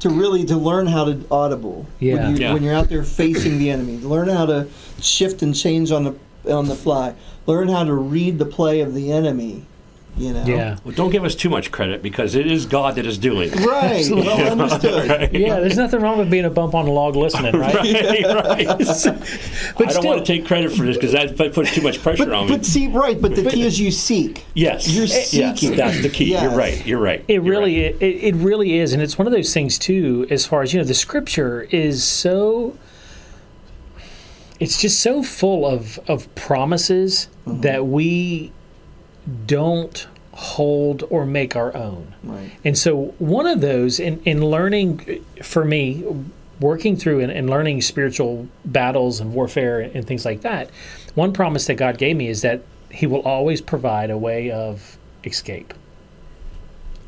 to 0.00 0.10
really 0.10 0.44
to 0.44 0.56
learn 0.56 0.86
how 0.86 1.04
to 1.04 1.24
audible 1.30 1.86
Yeah. 2.00 2.14
when, 2.16 2.36
you, 2.36 2.42
Yeah. 2.42 2.52
when 2.54 2.62
you're 2.62 2.74
out 2.74 2.88
there 2.88 3.02
facing 3.04 3.58
the 3.58 3.70
enemy 3.70 3.98
learn 3.98 4.28
how 4.28 4.46
to 4.46 4.66
shift 5.00 5.42
and 5.42 5.54
change 5.54 5.90
on 5.92 6.04
the 6.04 6.14
on 6.48 6.66
the 6.66 6.74
fly 6.74 7.14
learn 7.46 7.68
how 7.68 7.84
to 7.84 7.94
read 7.94 8.38
the 8.38 8.46
play 8.46 8.80
of 8.80 8.94
the 8.94 9.12
enemy 9.12 9.64
you 10.16 10.32
know 10.32 10.44
Yeah. 10.46 10.78
Well, 10.84 10.94
don't 10.94 11.10
give 11.10 11.24
us 11.24 11.34
too 11.34 11.50
much 11.50 11.70
credit 11.70 12.02
because 12.02 12.34
it 12.34 12.50
is 12.50 12.64
God 12.66 12.94
that 12.94 13.06
is 13.06 13.18
doing 13.18 13.50
it. 13.52 13.60
right 13.60 14.06
well 14.10 14.52
understood 14.52 15.08
Right. 15.16 15.32
Yeah, 15.32 15.60
there's 15.60 15.76
nothing 15.76 16.00
wrong 16.00 16.18
with 16.18 16.30
being 16.30 16.44
a 16.44 16.50
bump 16.50 16.74
on 16.74 16.86
a 16.86 16.90
log 16.90 17.16
listening, 17.16 17.54
right? 17.58 17.74
right, 17.74 18.24
right. 18.24 18.66
But 19.76 19.88
I 19.88 19.90
don't 19.90 19.90
still, 19.90 20.04
want 20.04 20.24
to 20.24 20.24
take 20.24 20.46
credit 20.46 20.72
for 20.72 20.84
this 20.84 20.96
because 20.96 21.12
that 21.12 21.36
puts 21.36 21.74
too 21.74 21.82
much 21.82 22.02
pressure 22.02 22.24
but, 22.24 22.32
on 22.32 22.46
me. 22.46 22.56
but 22.56 22.64
see 22.64 22.88
right 22.88 23.20
but 23.20 23.36
the 23.36 23.48
key 23.50 23.62
is 23.62 23.78
you 23.78 23.90
seek 23.90 24.44
yes, 24.54 24.88
you're 24.88 25.04
yes, 25.04 25.30
seeking. 25.30 25.76
that's 25.76 26.00
the 26.02 26.08
key. 26.08 26.30
Yes. 26.30 26.42
You're 26.42 26.56
right. 26.56 26.86
You're 26.86 26.98
right. 26.98 27.24
It 27.28 27.34
You're 27.34 27.42
really, 27.42 27.84
right. 27.84 28.02
it, 28.02 28.24
it 28.24 28.34
really 28.36 28.78
is, 28.78 28.92
and 28.92 29.02
it's 29.02 29.18
one 29.18 29.26
of 29.26 29.32
those 29.32 29.52
things 29.52 29.78
too. 29.78 30.26
As 30.30 30.46
far 30.46 30.62
as 30.62 30.72
you 30.72 30.80
know, 30.80 30.84
the 30.84 30.94
scripture 30.94 31.62
is 31.70 32.02
so. 32.04 32.76
It's 34.58 34.80
just 34.80 35.00
so 35.00 35.22
full 35.22 35.66
of 35.66 35.98
of 36.08 36.32
promises 36.34 37.28
that 37.46 37.86
we 37.86 38.52
don't 39.46 40.06
hold 40.36 41.02
or 41.08 41.24
make 41.24 41.56
our 41.56 41.74
own. 41.74 42.14
right 42.22 42.50
And 42.64 42.76
so, 42.76 43.14
one 43.18 43.46
of 43.46 43.60
those 43.60 43.98
in, 43.98 44.20
in 44.24 44.44
learning, 44.44 45.24
for 45.42 45.64
me, 45.64 46.04
working 46.60 46.96
through 46.96 47.20
and, 47.20 47.32
and 47.32 47.48
learning 47.48 47.80
spiritual 47.80 48.46
battles 48.64 49.18
and 49.18 49.32
warfare 49.32 49.80
and, 49.80 49.96
and 49.96 50.06
things 50.06 50.24
like 50.24 50.42
that, 50.42 50.70
one 51.14 51.32
promise 51.32 51.66
that 51.66 51.76
God 51.76 51.96
gave 51.96 52.16
me 52.16 52.28
is 52.28 52.42
that 52.42 52.62
He 52.90 53.06
will 53.06 53.22
always 53.22 53.60
provide 53.60 54.10
a 54.10 54.18
way 54.18 54.50
of 54.50 54.98
escape. 55.24 55.72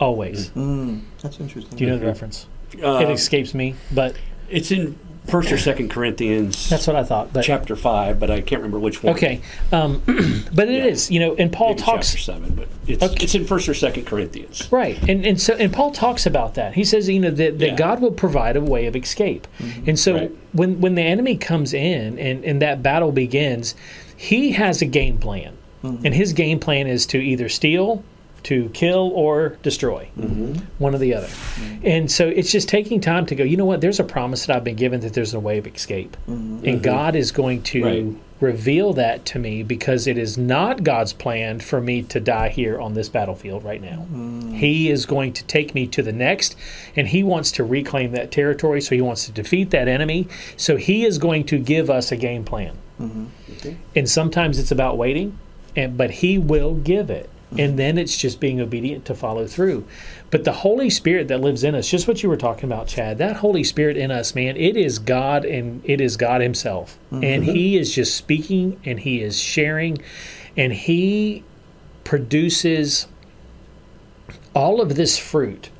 Always. 0.00 0.50
mm, 0.50 1.02
that's 1.20 1.40
interesting 1.40 1.76
Do 1.76 1.84
you 1.84 1.90
know 1.90 1.98
the 1.98 2.06
reference? 2.06 2.46
Uh, 2.82 3.00
it 3.00 3.10
escapes 3.10 3.52
me, 3.52 3.74
but 3.92 4.14
it's 4.48 4.70
in 4.70 4.98
First 5.28 5.52
or 5.52 5.58
Second 5.58 5.90
Corinthians, 5.90 6.68
that's 6.70 6.86
what 6.86 6.96
I 6.96 7.04
thought. 7.04 7.32
But 7.32 7.44
chapter 7.44 7.76
five, 7.76 8.18
but 8.18 8.30
I 8.30 8.40
can't 8.40 8.60
remember 8.62 8.78
which 8.78 9.02
one. 9.02 9.14
okay, 9.14 9.40
um, 9.72 10.02
but 10.54 10.68
it 10.68 10.86
is 10.86 11.10
Yeah. 11.10 11.14
you 11.14 11.20
know, 11.28 11.36
and 11.36 11.52
Paul 11.52 11.70
Maybe 11.70 11.82
talks 11.82 12.08
chapter 12.08 12.22
seven, 12.22 12.54
but 12.54 12.68
it's 12.86 13.02
Okay. 13.02 13.24
it's 13.24 13.34
in 13.34 13.44
First 13.44 13.68
or 13.68 13.74
Second 13.74 14.06
Corinthians. 14.06 14.68
Right, 14.72 14.98
and 15.08 15.24
and 15.26 15.40
so 15.40 15.54
and 15.54 15.72
Paul 15.72 15.90
talks 15.90 16.26
about 16.26 16.54
that. 16.54 16.74
He 16.74 16.84
says, 16.84 17.08
you 17.08 17.20
know, 17.20 17.30
that, 17.30 17.58
that 17.58 17.66
Yeah. 17.70 17.74
God 17.76 18.00
will 18.00 18.10
provide 18.12 18.56
a 18.56 18.60
way 18.60 18.86
of 18.86 18.96
escape. 18.96 19.46
And 19.86 19.98
so 19.98 20.14
Right. 20.14 20.30
when 20.52 20.80
when 20.80 20.94
the 20.94 21.02
enemy 21.02 21.36
comes 21.36 21.72
in 21.74 22.18
and 22.18 22.44
and 22.44 22.62
that 22.62 22.82
battle 22.82 23.12
begins, 23.12 23.74
he 24.16 24.52
has 24.52 24.80
a 24.82 24.86
game 24.86 25.18
plan, 25.18 25.52
and 25.82 26.14
his 26.14 26.32
game 26.32 26.58
plan 26.58 26.86
is 26.86 27.06
to 27.06 27.18
either 27.18 27.48
steal, 27.48 28.02
to 28.44 28.68
kill, 28.70 29.10
or 29.14 29.58
destroy, 29.62 30.08
mm-hmm. 30.18 30.54
one 30.78 30.94
or 30.94 30.98
the 30.98 31.14
other. 31.14 31.26
Mm-hmm. 31.26 31.86
And 31.86 32.10
so 32.10 32.28
it's 32.28 32.50
just 32.50 32.68
taking 32.68 33.00
time 33.00 33.26
to 33.26 33.34
go. 33.34 33.44
You 33.44 33.56
know 33.56 33.64
what? 33.64 33.80
There's 33.80 34.00
a 34.00 34.04
promise 34.04 34.46
that 34.46 34.56
I've 34.56 34.64
been 34.64 34.76
given 34.76 35.00
that 35.00 35.14
there's 35.14 35.34
a 35.34 35.40
way 35.40 35.58
of 35.58 35.66
escape, 35.66 36.16
mm-hmm. 36.28 36.64
and 36.66 36.82
God 36.82 37.16
is 37.16 37.32
going 37.32 37.62
to 37.64 37.84
Right. 37.84 38.06
reveal 38.40 38.92
that 38.94 39.24
to 39.26 39.38
me 39.38 39.62
because 39.62 40.06
it 40.06 40.16
is 40.18 40.36
not 40.38 40.84
God's 40.84 41.12
plan 41.12 41.60
for 41.60 41.80
me 41.80 42.02
to 42.02 42.20
die 42.20 42.48
here 42.48 42.80
on 42.80 42.94
this 42.94 43.08
battlefield 43.08 43.64
right 43.64 43.80
now. 43.80 44.06
He 44.54 44.90
is 44.90 45.06
going 45.06 45.32
to 45.34 45.44
take 45.44 45.74
me 45.74 45.86
to 45.88 46.02
the 46.02 46.12
next, 46.12 46.56
and 46.96 47.08
He 47.08 47.22
wants 47.22 47.50
to 47.52 47.64
reclaim 47.64 48.12
that 48.12 48.30
territory. 48.30 48.80
So 48.80 48.94
He 48.94 49.00
wants 49.00 49.26
to 49.26 49.32
defeat 49.32 49.70
that 49.70 49.88
enemy. 49.88 50.28
So 50.56 50.76
He 50.76 51.04
is 51.04 51.18
going 51.18 51.44
to 51.46 51.58
give 51.58 51.90
us 51.90 52.10
a 52.12 52.16
game 52.16 52.44
plan. 52.44 52.76
And 53.94 54.08
sometimes 54.08 54.58
it's 54.58 54.70
about 54.72 54.96
waiting, 54.96 55.38
and 55.76 55.96
but 55.96 56.10
He 56.10 56.38
will 56.38 56.74
give 56.74 57.10
it. 57.10 57.30
And 57.56 57.78
then 57.78 57.96
it's 57.96 58.16
just 58.16 58.40
being 58.40 58.60
obedient 58.60 59.06
to 59.06 59.14
follow 59.14 59.46
through. 59.46 59.86
But 60.30 60.44
the 60.44 60.52
Holy 60.52 60.90
Spirit 60.90 61.28
that 61.28 61.40
lives 61.40 61.64
in 61.64 61.74
us, 61.74 61.88
just 61.88 62.06
what 62.06 62.22
you 62.22 62.28
were 62.28 62.36
talking 62.36 62.64
about, 62.64 62.88
Chad, 62.88 63.16
that 63.18 63.36
Holy 63.36 63.64
Spirit 63.64 63.96
in 63.96 64.10
us, 64.10 64.34
man, 64.34 64.56
it 64.56 64.76
is 64.76 64.98
God 64.98 65.44
and 65.44 65.80
it 65.84 66.00
is 66.00 66.16
God 66.16 66.42
Himself. 66.42 66.98
And 67.10 67.22
mm-hmm. 67.22 67.52
He 67.52 67.78
is 67.78 67.94
just 67.94 68.16
speaking 68.16 68.78
and 68.84 69.00
He 69.00 69.22
is 69.22 69.38
sharing 69.38 69.98
and 70.56 70.72
He 70.72 71.42
produces 72.04 73.06
all 74.54 74.80
of 74.80 74.96
this 74.96 75.16
fruit 75.16 75.70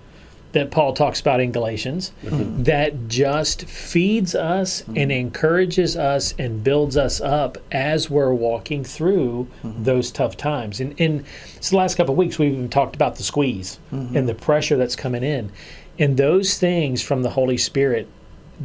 that 0.53 0.71
Paul 0.71 0.95
talks 0.95 1.21
about 1.21 1.41
in 1.41 1.53
Galatians 1.53 2.13
mm-hmm. 2.23 2.63
that 2.63 3.09
just 3.09 3.65
feeds 3.67 4.35
us 4.35 4.83
mm-hmm. 4.83 4.97
and 4.97 5.13
encourages 5.13 5.97
us 5.97 6.35
and 6.39 6.65
builds 6.65 6.97
us 6.97 7.21
up 7.21 7.59
as 7.71 8.09
we're 8.09 8.33
walking 8.33 8.83
through 8.83 9.49
mm-hmm. 9.63 9.83
those 9.83 10.11
tough 10.11 10.37
times. 10.37 10.81
And 10.81 10.99
in 10.99 11.25
the 11.61 11.77
last 11.77 11.97
couple 11.97 12.13
of 12.13 12.19
weeks, 12.19 12.39
we've 12.39 12.53
even 12.53 12.69
talked 12.69 12.97
about 12.97 13.17
the 13.17 13.23
squeeze 13.23 13.79
and 13.91 14.29
the 14.29 14.35
pressure 14.35 14.77
that's 14.77 14.97
coming 14.97 15.23
in. 15.23 15.53
And 15.99 16.17
those 16.17 16.59
things 16.59 17.03
from 17.03 17.23
the 17.23 17.31
Holy 17.31 17.59
Spirit, 17.59 18.09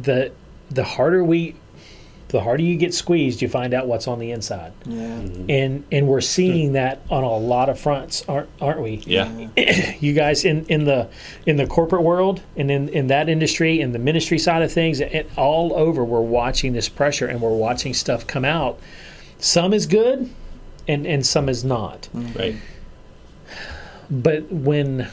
the 0.00 0.32
the 0.70 0.84
harder 0.84 1.22
we 1.22 1.54
the 2.34 2.40
harder 2.40 2.64
you 2.64 2.76
get 2.76 2.92
squeezed, 2.92 3.40
you 3.40 3.48
find 3.48 3.72
out 3.72 3.86
what's 3.86 4.08
on 4.08 4.18
the 4.18 4.32
inside. 4.32 4.72
Yeah. 4.84 5.04
And 5.48 5.84
and 5.92 6.08
we're 6.08 6.20
seeing 6.20 6.72
that 6.72 7.00
on 7.08 7.22
a 7.22 7.36
lot 7.36 7.68
of 7.68 7.78
fronts, 7.78 8.24
aren't 8.26 8.48
aren't 8.60 8.80
we? 8.80 8.96
Yeah. 9.06 9.28
you 10.00 10.12
guys 10.14 10.44
in, 10.44 10.66
in 10.66 10.84
the 10.84 11.08
in 11.46 11.58
the 11.58 11.66
corporate 11.68 12.02
world 12.02 12.42
and 12.56 12.72
in, 12.72 12.88
in 12.88 13.06
that 13.06 13.28
industry 13.28 13.80
in 13.80 13.92
the 13.92 14.00
ministry 14.00 14.40
side 14.40 14.62
of 14.62 14.72
things 14.72 14.98
it, 14.98 15.30
all 15.36 15.72
over 15.76 16.04
we're 16.04 16.20
watching 16.20 16.72
this 16.72 16.88
pressure 16.88 17.28
and 17.28 17.40
we're 17.40 17.54
watching 17.54 17.94
stuff 17.94 18.26
come 18.26 18.44
out 18.44 18.80
some 19.38 19.72
is 19.72 19.86
good 19.86 20.28
and 20.88 21.06
and 21.06 21.24
some 21.24 21.48
is 21.48 21.62
not 21.64 22.08
mm-hmm. 22.14 22.38
Right. 22.38 22.56
but 24.10 24.50
when 24.50 25.08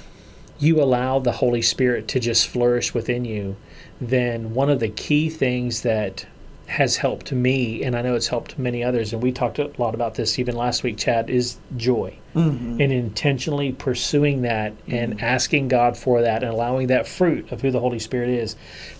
you 0.57 0.81
allow 0.81 1.19
the 1.19 1.33
holy 1.33 1.61
spirit 1.61 2.07
to 2.09 2.19
just 2.19 2.47
flourish 2.47 2.93
within 2.93 3.25
you 3.25 3.57
then 3.99 4.53
one 4.53 4.69
of 4.69 4.79
the 4.79 4.89
key 4.89 5.29
things 5.29 5.81
that 5.81 6.25
has 6.71 6.97
helped 6.97 7.31
me 7.31 7.83
and 7.83 7.95
i 7.95 8.01
know 8.01 8.15
it's 8.15 8.27
helped 8.27 8.57
many 8.57 8.83
others 8.83 9.13
and 9.13 9.21
we 9.21 9.31
talked 9.31 9.59
a 9.59 9.71
lot 9.77 9.93
about 9.93 10.15
this 10.15 10.39
even 10.39 10.55
last 10.55 10.83
week 10.83 10.97
chad 10.97 11.29
is 11.29 11.57
joy 11.77 12.17
mm-hmm. 12.35 12.81
and 12.81 12.91
intentionally 12.91 13.71
pursuing 13.71 14.41
that 14.41 14.73
and 14.87 15.15
mm-hmm. 15.15 15.23
asking 15.25 15.67
God 15.67 15.97
for 15.97 16.21
that 16.21 16.43
and 16.43 16.51
allowing 16.51 16.87
that 16.87 17.07
fruit 17.07 17.51
of 17.51 17.61
who 17.61 17.71
the 17.71 17.79
Holy 17.79 17.99
Spirit 17.99 18.29
is 18.29 18.55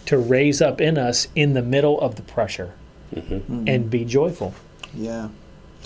to 0.05 0.17
raise 0.17 0.61
up 0.61 0.81
in 0.81 0.97
us 0.97 1.27
in 1.35 1.53
the 1.53 1.61
middle 1.61 1.99
of 1.99 2.15
the 2.15 2.21
pressure 2.23 2.73
mm-hmm. 3.13 3.67
and 3.67 3.89
be 3.89 4.05
joyful. 4.05 4.53
Yeah. 4.93 5.29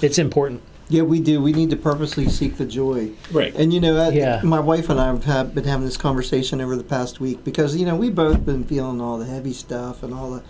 It's 0.01 0.17
important. 0.17 0.61
Yeah, 0.87 1.01
we 1.01 1.19
do. 1.19 1.41
We 1.41 1.51
need 1.51 1.71
to 1.71 1.75
purposely 1.75 2.29
seek 2.29 2.57
the 2.57 2.65
joy. 2.65 3.11
Right. 3.31 3.55
And 3.55 3.73
you 3.73 3.79
know, 3.79 3.97
I- 3.97 4.09
Yeah. 4.09 4.41
my 4.43 4.59
wife 4.59 4.89
and 4.89 4.99
I 4.99 5.07
have 5.07 5.23
had, 5.23 5.55
been 5.55 5.63
having 5.63 5.85
this 5.85 5.97
conversation 5.97 6.61
over 6.61 6.75
the 6.75 6.83
past 6.83 7.19
week 7.19 7.43
because 7.43 7.75
you 7.75 7.85
know 7.85 7.95
we 7.95 8.09
both 8.09 8.45
been 8.45 8.63
feeling 8.63 9.01
all 9.01 9.17
the 9.17 9.25
heavy 9.25 9.53
stuff 9.53 10.03
and 10.03 10.13
all 10.13 10.31
the, 10.31 10.43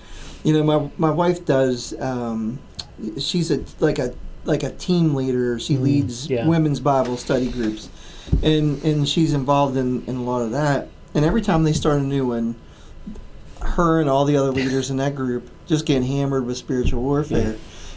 you 0.45 0.53
know, 0.53 0.63
my 0.63 0.89
my 0.97 1.11
wife 1.11 1.43
does. 1.43 1.99
Um, 1.99 2.59
she's 3.19 3.51
a 3.51 3.63
like 3.79 3.97
a 3.99 4.13
like 4.45 4.63
a 4.63 4.71
team 4.71 5.15
leader. 5.15 5.59
She 5.59 5.77
leads 5.77 6.29
yeah. 6.29 6.47
women's 6.47 6.79
Bible 6.79 7.17
study 7.17 7.49
groups, 7.49 7.89
and 8.43 8.81
and 8.83 9.09
she's 9.09 9.33
involved 9.33 9.75
in 9.75 10.05
in 10.05 10.17
a 10.17 10.23
lot 10.23 10.43
of 10.43 10.51
that. 10.51 10.87
And 11.15 11.25
every 11.25 11.41
time 11.41 11.63
they 11.63 11.73
start 11.73 11.97
a 11.99 12.03
new 12.03 12.27
one, 12.27 12.55
her 13.61 13.99
and 13.99 14.09
all 14.09 14.25
the 14.25 14.37
other 14.37 14.51
leaders 14.51 14.91
in 14.91 14.97
that 14.97 15.15
group 15.15 15.49
just 15.65 15.85
get 15.85 16.03
hammered 16.03 16.45
with 16.45 16.57
spiritual 16.57 17.01
warfare. 17.01 17.55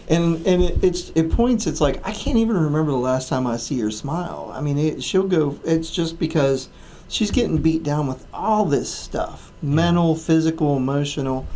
And 0.09 0.47
and 0.47 0.62
it, 0.62 0.83
it's 0.83 1.11
it 1.11 1.31
points. 1.31 1.67
It's 1.67 1.83
like 1.83 1.97
I 2.07 2.12
can't 2.12 2.38
even 2.38 2.57
remember 2.57 2.93
the 2.93 2.97
last 2.97 3.28
time 3.28 3.47
I 3.47 3.59
see 3.59 3.78
her 3.81 3.90
smile. 3.90 4.50
I 4.55 4.62
mean, 4.62 4.78
it, 4.78 5.02
she'll 5.02 5.28
go. 5.28 5.61
It's 5.64 5.90
just 5.90 6.19
because 6.19 6.71
she's 7.09 7.31
getting 7.31 7.59
beat 7.59 7.83
down 7.83 8.07
with 8.07 8.26
all 8.33 8.64
this 8.64 8.90
stuff, 8.90 9.52
mental, 9.61 10.14
physical, 10.14 10.78
emotional, 10.78 11.47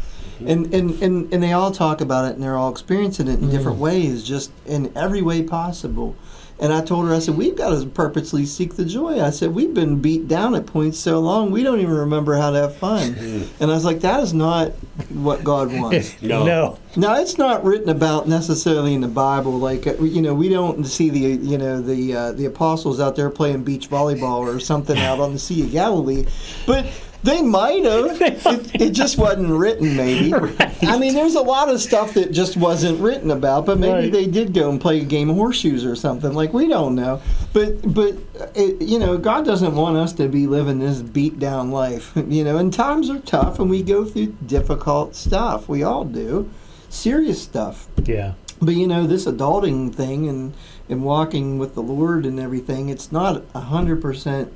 and, 0.49 0.75
and 0.75 1.03
and 1.03 1.33
and 1.33 1.43
they 1.43 1.53
all 1.53 1.71
talk 1.71 2.01
about 2.01 2.27
it, 2.27 2.35
and 2.35 2.43
they're 2.43 2.57
all 2.57 2.71
experiencing 2.71 3.29
it 3.29 3.41
in 3.41 3.51
different 3.51 3.79
ways, 3.79 4.23
just 4.23 4.51
in 4.67 4.93
every 4.97 5.23
way 5.23 5.43
possible. 5.43 6.17
And 6.63 6.73
I 6.73 6.81
told 6.81 7.09
her, 7.09 7.15
I 7.15 7.19
said, 7.19 7.37
we've 7.37 7.57
got 7.57 7.71
to 7.77 7.87
purposely 7.87 8.47
seek 8.47 8.77
the 8.77 8.85
joy. 8.85 9.21
I 9.21 9.31
said, 9.31 9.53
we've 9.53 9.75
been 9.75 10.01
beat 10.01 10.29
down 10.29 10.55
at 10.55 10.65
points 10.65 10.97
so 10.97 11.19
long, 11.19 11.51
we 11.51 11.65
don't 11.65 11.81
even 11.81 11.93
remember 11.93 12.37
how 12.37 12.53
to 12.53 12.59
have 12.59 12.77
fun. 12.77 13.15
and 13.61 13.69
I 13.69 13.75
was 13.75 13.85
like, 13.85 13.99
that 14.03 14.23
is 14.23 14.33
not 14.33 14.71
what 15.09 15.43
God 15.43 15.73
wants. 15.81 16.23
No. 16.23 16.45
No. 16.45 16.79
Now 16.95 17.17
it's 17.17 17.37
not 17.37 17.65
written 17.65 17.89
about 17.89 18.29
necessarily 18.29 18.95
in 18.95 19.01
the 19.01 19.09
Bible. 19.09 19.59
Like 19.59 19.89
uh, 19.89 19.95
you 20.03 20.23
know, 20.23 20.35
we 20.35 20.49
don't 20.49 20.85
see 20.85 21.11
the 21.11 21.19
you 21.19 21.59
know 21.59 21.81
the 21.81 22.15
uh, 22.15 22.33
the 22.33 22.45
apostles 22.45 23.01
out 23.01 23.17
there 23.17 23.31
playing 23.31 23.65
beach 23.65 23.91
volleyball 23.91 24.41
or 24.41 24.61
something 24.61 24.99
out 24.99 25.19
on 25.19 25.33
the 25.33 25.39
Sea 25.41 25.63
of 25.63 25.73
Galilee, 25.73 26.27
but 26.65 26.87
they 27.23 27.43
might 27.43 27.85
have. 27.85 28.21
It, 28.53 28.81
it 28.83 28.91
just 28.91 29.17
wasn't 29.19 29.51
written, 29.51 29.97
maybe. 29.97 30.33
I 30.83 30.99
mean, 30.99 31.15
there's 31.15 31.37
a 31.37 31.41
lot 31.41 31.69
of 31.69 31.81
stuff 31.81 32.15
that 32.15 32.33
just 32.33 32.57
wasn't 32.57 33.01
written 33.01 33.31
about, 33.31 33.67
but 33.67 33.79
maybe 33.79 33.93
Right. 33.93 34.13
they 34.13 34.27
did 34.27 34.53
go 34.53 34.69
and 34.71 34.81
play 34.81 35.01
a 35.01 35.05
game 35.05 35.31
of 35.31 35.37
horseshoes 35.37 35.85
or 35.85 35.95
something. 35.97 36.33
Like 36.33 36.53
we 36.53 36.67
don't 36.69 36.95
know, 36.95 37.21
but 37.53 37.95
but 37.95 38.17
it, 38.55 38.83
you 38.83 38.99
know, 38.99 39.17
God 39.19 39.45
doesn't 39.45 39.75
want 39.75 39.97
us 39.97 40.13
to 40.15 40.29
be 40.29 40.47
living 40.47 40.79
this 40.81 41.01
beat 41.03 41.39
down 41.39 41.71
life. 41.71 42.13
You 42.33 42.45
know, 42.45 42.57
and 42.57 42.73
times 42.73 43.11
are 43.11 43.21
tough, 43.21 43.59
and 43.59 43.69
we 43.71 43.83
go 43.83 44.05
through 44.05 44.35
difficult 44.47 45.15
stuff. 45.15 45.69
We 45.69 45.83
all 45.83 46.05
do 46.05 46.51
serious 46.89 47.41
stuff. 47.43 47.89
Yeah. 48.05 48.35
But 48.61 48.75
you 48.75 48.87
know, 48.87 49.07
this 49.07 49.27
adulting 49.27 49.95
thing 49.95 50.29
and 50.29 50.55
and 50.89 51.05
walking 51.05 51.59
with 51.59 51.75
the 51.75 51.83
Lord 51.83 52.25
and 52.27 52.39
everything, 52.41 52.89
it's 52.89 53.11
not 53.13 53.45
a 53.55 53.61
hundred 53.61 54.01
percent, 54.03 54.53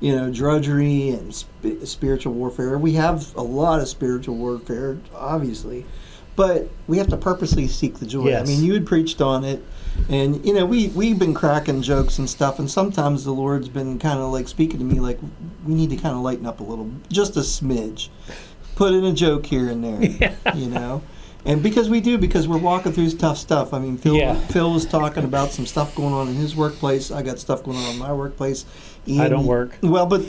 you 0.00 0.14
know, 0.14 0.30
drudgery 0.30 1.10
and 1.10 1.34
sp- 1.34 1.82
spiritual 1.84 2.32
warfare. 2.32 2.78
We 2.78 2.92
have 2.94 3.34
a 3.36 3.42
lot 3.42 3.80
of 3.80 3.88
spiritual 3.88 4.36
warfare, 4.36 4.98
obviously, 5.14 5.84
but 6.36 6.68
we 6.86 6.98
have 6.98 7.08
to 7.08 7.16
purposely 7.16 7.66
seek 7.66 7.98
the 7.98 8.06
joy. 8.06 8.28
Yes. 8.28 8.42
I 8.48 8.52
mean, 8.52 8.62
you 8.64 8.74
had 8.74 8.86
preached 8.86 9.20
on 9.20 9.44
it, 9.44 9.62
and 10.08 10.44
you 10.46 10.54
know, 10.54 10.64
we 10.64 10.88
we've 10.88 11.18
been 11.18 11.34
cracking 11.34 11.82
jokes 11.82 12.18
and 12.18 12.30
stuff, 12.30 12.58
and 12.58 12.70
sometimes 12.70 13.24
the 13.24 13.32
Lord's 13.32 13.68
been 13.68 13.98
kind 13.98 14.20
of 14.20 14.32
like 14.32 14.46
speaking 14.48 14.78
to 14.78 14.84
me, 14.84 15.00
like 15.00 15.18
we 15.66 15.74
need 15.74 15.90
to 15.90 15.96
kind 15.96 16.14
of 16.14 16.22
lighten 16.22 16.46
up 16.46 16.60
a 16.60 16.62
little, 16.64 16.90
just 17.10 17.36
a 17.36 17.40
smidge, 17.40 18.08
put 18.76 18.92
in 18.92 19.04
a 19.04 19.12
joke 19.12 19.46
here 19.46 19.68
and 19.68 19.82
there, 19.82 20.32
you 20.54 20.66
know. 20.68 21.02
And 21.44 21.62
because 21.62 21.88
we 21.88 22.00
do, 22.00 22.18
because 22.18 22.46
we're 22.48 22.58
walking 22.58 22.92
through 22.92 23.10
tough 23.12 23.38
stuff. 23.38 23.72
I 23.72 23.78
mean, 23.78 23.96
Phil, 23.96 24.16
Yeah. 24.16 24.34
Phil 24.34 24.72
was 24.74 24.84
talking 24.84 25.24
about 25.24 25.50
some 25.50 25.66
stuff 25.66 25.94
going 25.94 26.12
on 26.12 26.28
in 26.28 26.34
his 26.34 26.54
workplace. 26.54 27.10
I 27.12 27.22
got 27.22 27.38
stuff 27.38 27.62
going 27.62 27.76
on 27.78 27.92
in 27.92 27.98
my 27.98 28.12
workplace. 28.12 28.66
I 29.18 29.28
don't 29.28 29.46
work. 29.46 29.76
Well, 29.82 30.06
but 30.06 30.20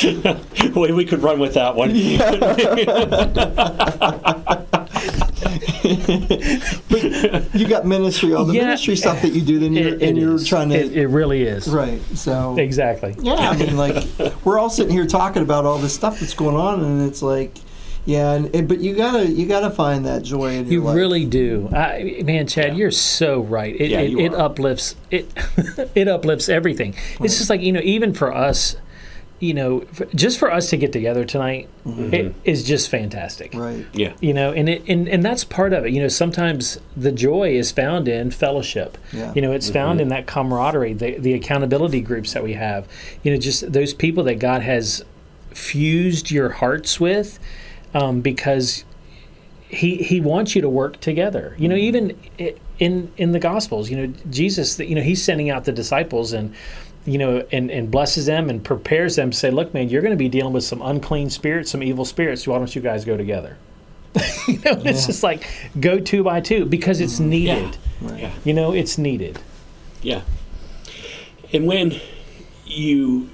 we 0.74 1.04
could 1.04 1.22
run 1.22 1.38
with 1.40 1.54
that 1.54 1.74
one. 1.76 1.90
But 6.88 7.54
you 7.54 7.66
got 7.68 7.86
ministry, 7.86 8.34
all 8.34 8.44
the 8.44 8.54
Yeah. 8.54 8.64
ministry 8.64 8.96
stuff 8.96 9.22
that 9.22 9.32
you 9.32 9.40
do. 9.42 9.58
Then 9.58 9.72
you're, 9.72 9.88
It- 9.88 10.02
it 10.02 10.08
and 10.10 10.18
you're 10.18 10.34
is. 10.34 10.46
trying 10.46 10.68
to 10.70 10.76
It, 10.76 10.92
it 10.96 11.06
really 11.08 11.42
is. 11.42 11.68
right. 11.68 12.00
So 12.14 12.56
Exactly. 12.58 13.14
yeah, 13.22 13.34
I 13.50 13.56
mean, 13.56 13.76
like 13.76 14.04
we're 14.44 14.58
all 14.58 14.70
sitting 14.70 14.92
here 14.92 15.06
talking 15.06 15.42
about 15.42 15.64
all 15.64 15.78
this 15.78 15.94
stuff 15.94 16.20
that's 16.20 16.34
going 16.34 16.56
on, 16.56 16.82
and 16.84 17.08
it's 17.08 17.22
like, 17.22 17.54
yeah, 18.04 18.32
and, 18.32 18.54
and- 18.54 18.68
but 18.68 18.80
you 18.80 18.94
gotta 18.94 19.26
you 19.26 19.46
gotta 19.46 19.70
find 19.70 20.06
that 20.06 20.22
joy 20.22 20.52
in 20.54 20.64
your 20.64 20.72
You 20.72 20.82
life. 20.82 20.96
really 20.96 21.24
do, 21.26 21.68
I, 21.72 22.22
man, 22.24 22.46
Chad. 22.46 22.68
Yeah. 22.68 22.74
You're 22.74 22.90
so 22.90 23.40
right. 23.40 23.74
It, 23.78 23.90
Yeah, 23.90 24.00
it, 24.00 24.10
you 24.10 24.20
it 24.20 24.34
are. 24.34 24.40
uplifts 24.40 24.96
it. 25.10 25.30
it 25.94 26.08
uplifts 26.08 26.48
everything. 26.48 26.94
It's 27.20 27.38
just 27.38 27.50
like 27.50 27.60
you 27.60 27.72
know, 27.72 27.80
even 27.82 28.14
for 28.14 28.34
us, 28.34 28.76
you 29.38 29.54
know, 29.54 29.80
f- 29.98 30.02
just 30.14 30.38
for 30.38 30.50
us 30.52 30.68
to 30.68 30.76
get 30.76 30.92
together 30.92 31.24
tonight, 31.24 31.68
mm-hmm. 31.86 32.12
it 32.12 32.34
is 32.44 32.62
just 32.62 32.90
fantastic. 32.90 33.54
right. 33.54 33.86
Yeah. 33.94 34.12
You 34.20 34.34
know, 34.34 34.52
and 34.52 34.68
it 34.68 34.82
and, 34.88 35.08
and 35.08 35.22
that's 35.24 35.44
part 35.44 35.72
of 35.72 35.84
it. 35.86 35.92
You 35.92 36.02
know, 36.02 36.08
sometimes 36.08 36.78
the 36.96 37.12
joy 37.12 37.54
is 37.54 37.70
found 37.70 38.06
in 38.08 38.30
fellowship. 38.30 38.98
Yeah. 39.12 39.32
You 39.34 39.42
know, 39.42 39.52
it's 39.52 39.66
mm-hmm. 39.66 39.74
found 39.74 40.00
in 40.00 40.08
that 40.08 40.26
camaraderie, 40.26 40.94
the 40.94 41.18
the 41.18 41.32
accountability 41.34 42.00
groups 42.02 42.32
that 42.34 42.42
we 42.42 42.52
have. 42.54 42.86
You 43.22 43.32
know, 43.32 43.38
just 43.38 43.72
those 43.72 43.94
people 43.94 44.24
that 44.24 44.38
God 44.40 44.62
has 44.62 45.04
fused 45.54 46.30
your 46.30 46.50
hearts 46.50 47.00
with, 47.00 47.38
um, 47.94 48.20
because 48.20 48.84
he 49.68 49.96
he 49.96 50.20
wants 50.20 50.54
you 50.54 50.62
to 50.62 50.68
work 50.68 51.00
together. 51.00 51.54
You 51.58 51.68
know, 51.68 51.76
even 51.76 52.18
in 52.78 53.12
in 53.16 53.32
the 53.32 53.38
Gospels, 53.38 53.90
you 53.90 53.96
know, 53.96 54.14
Jesus, 54.30 54.78
you 54.78 54.94
know, 54.94 55.02
he's 55.02 55.22
sending 55.22 55.50
out 55.50 55.64
the 55.64 55.72
disciples 55.72 56.32
and 56.32 56.54
you 57.06 57.18
know, 57.18 57.46
and, 57.50 57.70
and 57.70 57.90
blesses 57.90 58.26
them 58.26 58.50
and 58.50 58.62
prepares 58.62 59.16
them. 59.16 59.30
To 59.30 59.36
say, 59.36 59.50
look, 59.50 59.72
man, 59.72 59.88
you're 59.88 60.02
going 60.02 60.12
to 60.12 60.18
be 60.18 60.28
dealing 60.28 60.52
with 60.52 60.64
some 60.64 60.82
unclean 60.82 61.30
spirits, 61.30 61.70
some 61.70 61.82
evil 61.82 62.04
spirits. 62.04 62.46
Why 62.46 62.58
don't 62.58 62.74
you 62.74 62.82
guys 62.82 63.04
go 63.04 63.16
together? 63.16 63.56
you 64.48 64.58
know, 64.58 64.72
and 64.72 64.86
it's 64.86 65.06
just 65.06 65.22
like 65.22 65.46
go 65.78 65.98
two 65.98 66.22
by 66.22 66.40
two 66.40 66.66
because 66.66 67.00
it's 67.00 67.20
needed. 67.20 67.76
Yeah. 68.02 68.16
Yeah. 68.16 68.32
You 68.44 68.54
know, 68.54 68.72
it's 68.72 68.98
needed. 68.98 69.38
Yeah. 70.02 70.22
And 71.52 71.66
when 71.66 72.00
you, 72.64 73.30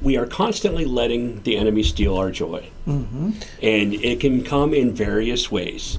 we 0.00 0.16
are 0.16 0.26
constantly 0.26 0.84
letting 0.84 1.42
the 1.42 1.56
enemy 1.56 1.82
steal 1.82 2.16
our 2.16 2.30
joy. 2.30 2.70
Mm-hmm. 2.86 3.30
And 3.62 3.94
it 3.94 4.20
can 4.20 4.44
come 4.44 4.72
in 4.72 4.92
various 4.94 5.50
ways 5.50 5.98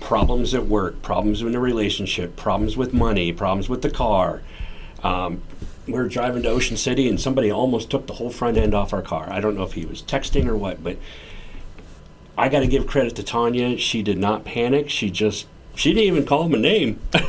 problems 0.00 0.54
at 0.54 0.66
work, 0.66 1.02
problems 1.02 1.42
in 1.42 1.54
a 1.54 1.60
relationship, 1.60 2.34
problems 2.34 2.76
with 2.76 2.92
money, 2.92 3.32
problems 3.32 3.68
with 3.68 3.82
the 3.82 3.90
car. 3.90 4.42
Um, 5.02 5.42
we 5.86 5.92
were 5.92 6.08
driving 6.08 6.42
to 6.42 6.48
Ocean 6.48 6.76
City 6.76 7.08
and 7.08 7.20
somebody 7.20 7.50
almost 7.50 7.90
took 7.90 8.06
the 8.06 8.14
whole 8.14 8.30
front 8.30 8.56
end 8.56 8.74
off 8.74 8.92
our 8.92 9.02
car. 9.02 9.28
I 9.30 9.40
don't 9.40 9.56
know 9.56 9.62
if 9.62 9.74
he 9.74 9.84
was 9.84 10.02
texting 10.02 10.46
or 10.46 10.56
what, 10.56 10.82
but 10.82 10.96
I 12.36 12.48
got 12.48 12.60
to 12.60 12.66
give 12.66 12.86
credit 12.86 13.16
to 13.16 13.22
Tanya. 13.22 13.76
She 13.76 14.02
did 14.02 14.18
not 14.18 14.44
panic. 14.44 14.88
She 14.88 15.10
just, 15.10 15.46
she 15.74 15.92
didn't 15.92 16.06
even 16.06 16.26
call 16.26 16.44
him 16.44 16.54
a 16.54 16.58
name. 16.58 17.00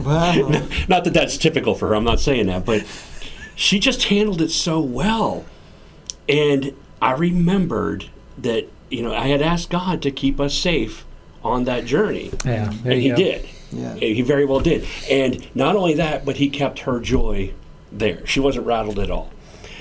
Wow. 0.00 0.48
not 0.88 1.04
that 1.04 1.14
that's 1.14 1.38
typical 1.38 1.76
for 1.76 1.88
her. 1.88 1.94
I'm 1.94 2.02
not 2.02 2.18
saying 2.18 2.46
that, 2.46 2.64
but 2.64 2.84
she 3.54 3.78
just 3.78 4.04
handled 4.04 4.40
it 4.42 4.50
so 4.50 4.80
well. 4.80 5.44
And 6.28 6.74
I 7.00 7.12
remembered 7.12 8.10
that 8.42 8.66
you 8.90 9.02
know 9.02 9.14
I 9.14 9.28
had 9.28 9.40
asked 9.42 9.70
God 9.70 10.02
to 10.02 10.10
keep 10.10 10.38
us 10.40 10.54
safe 10.54 11.04
on 11.44 11.64
that 11.64 11.84
journey, 11.84 12.30
Yeah, 12.44 12.70
and 12.84 12.92
He 12.92 13.08
go. 13.08 13.16
did. 13.16 13.48
Yeah. 13.72 13.94
He 13.94 14.20
very 14.22 14.44
well 14.44 14.60
did. 14.60 14.86
And 15.10 15.44
not 15.56 15.76
only 15.76 15.94
that, 15.94 16.24
but 16.24 16.36
He 16.36 16.48
kept 16.50 16.80
her 16.80 17.00
joy 17.00 17.52
there. 17.90 18.24
She 18.26 18.38
wasn't 18.38 18.66
rattled 18.66 18.98
at 18.98 19.10
all. 19.10 19.30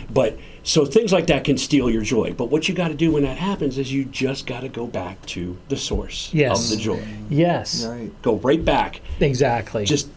But 0.10 0.40
so 0.64 0.86
things 0.86 1.12
like 1.12 1.28
that 1.28 1.44
can 1.44 1.58
steal 1.58 1.90
your 1.90 2.02
joy. 2.04 2.34
But 2.34 2.46
what 2.52 2.68
you 2.70 2.74
got 2.76 2.88
to 2.90 2.94
do 2.96 3.12
when 3.12 3.24
that 3.24 3.38
happens 3.38 3.78
is 3.78 3.92
you 3.92 4.06
just 4.06 4.46
got 4.48 4.62
to 4.62 4.70
go 4.70 4.88
back 4.88 5.24
to 5.28 5.58
the 5.70 5.76
source 5.78 6.30
Yes. 6.34 6.72
of 6.72 6.78
the 6.78 6.84
joy. 6.84 7.04
Yes, 7.30 7.86
Right. 7.86 8.12
Go 8.22 8.36
right 8.38 8.64
back 8.64 9.02
exactly. 9.20 9.86
just 9.86 10.08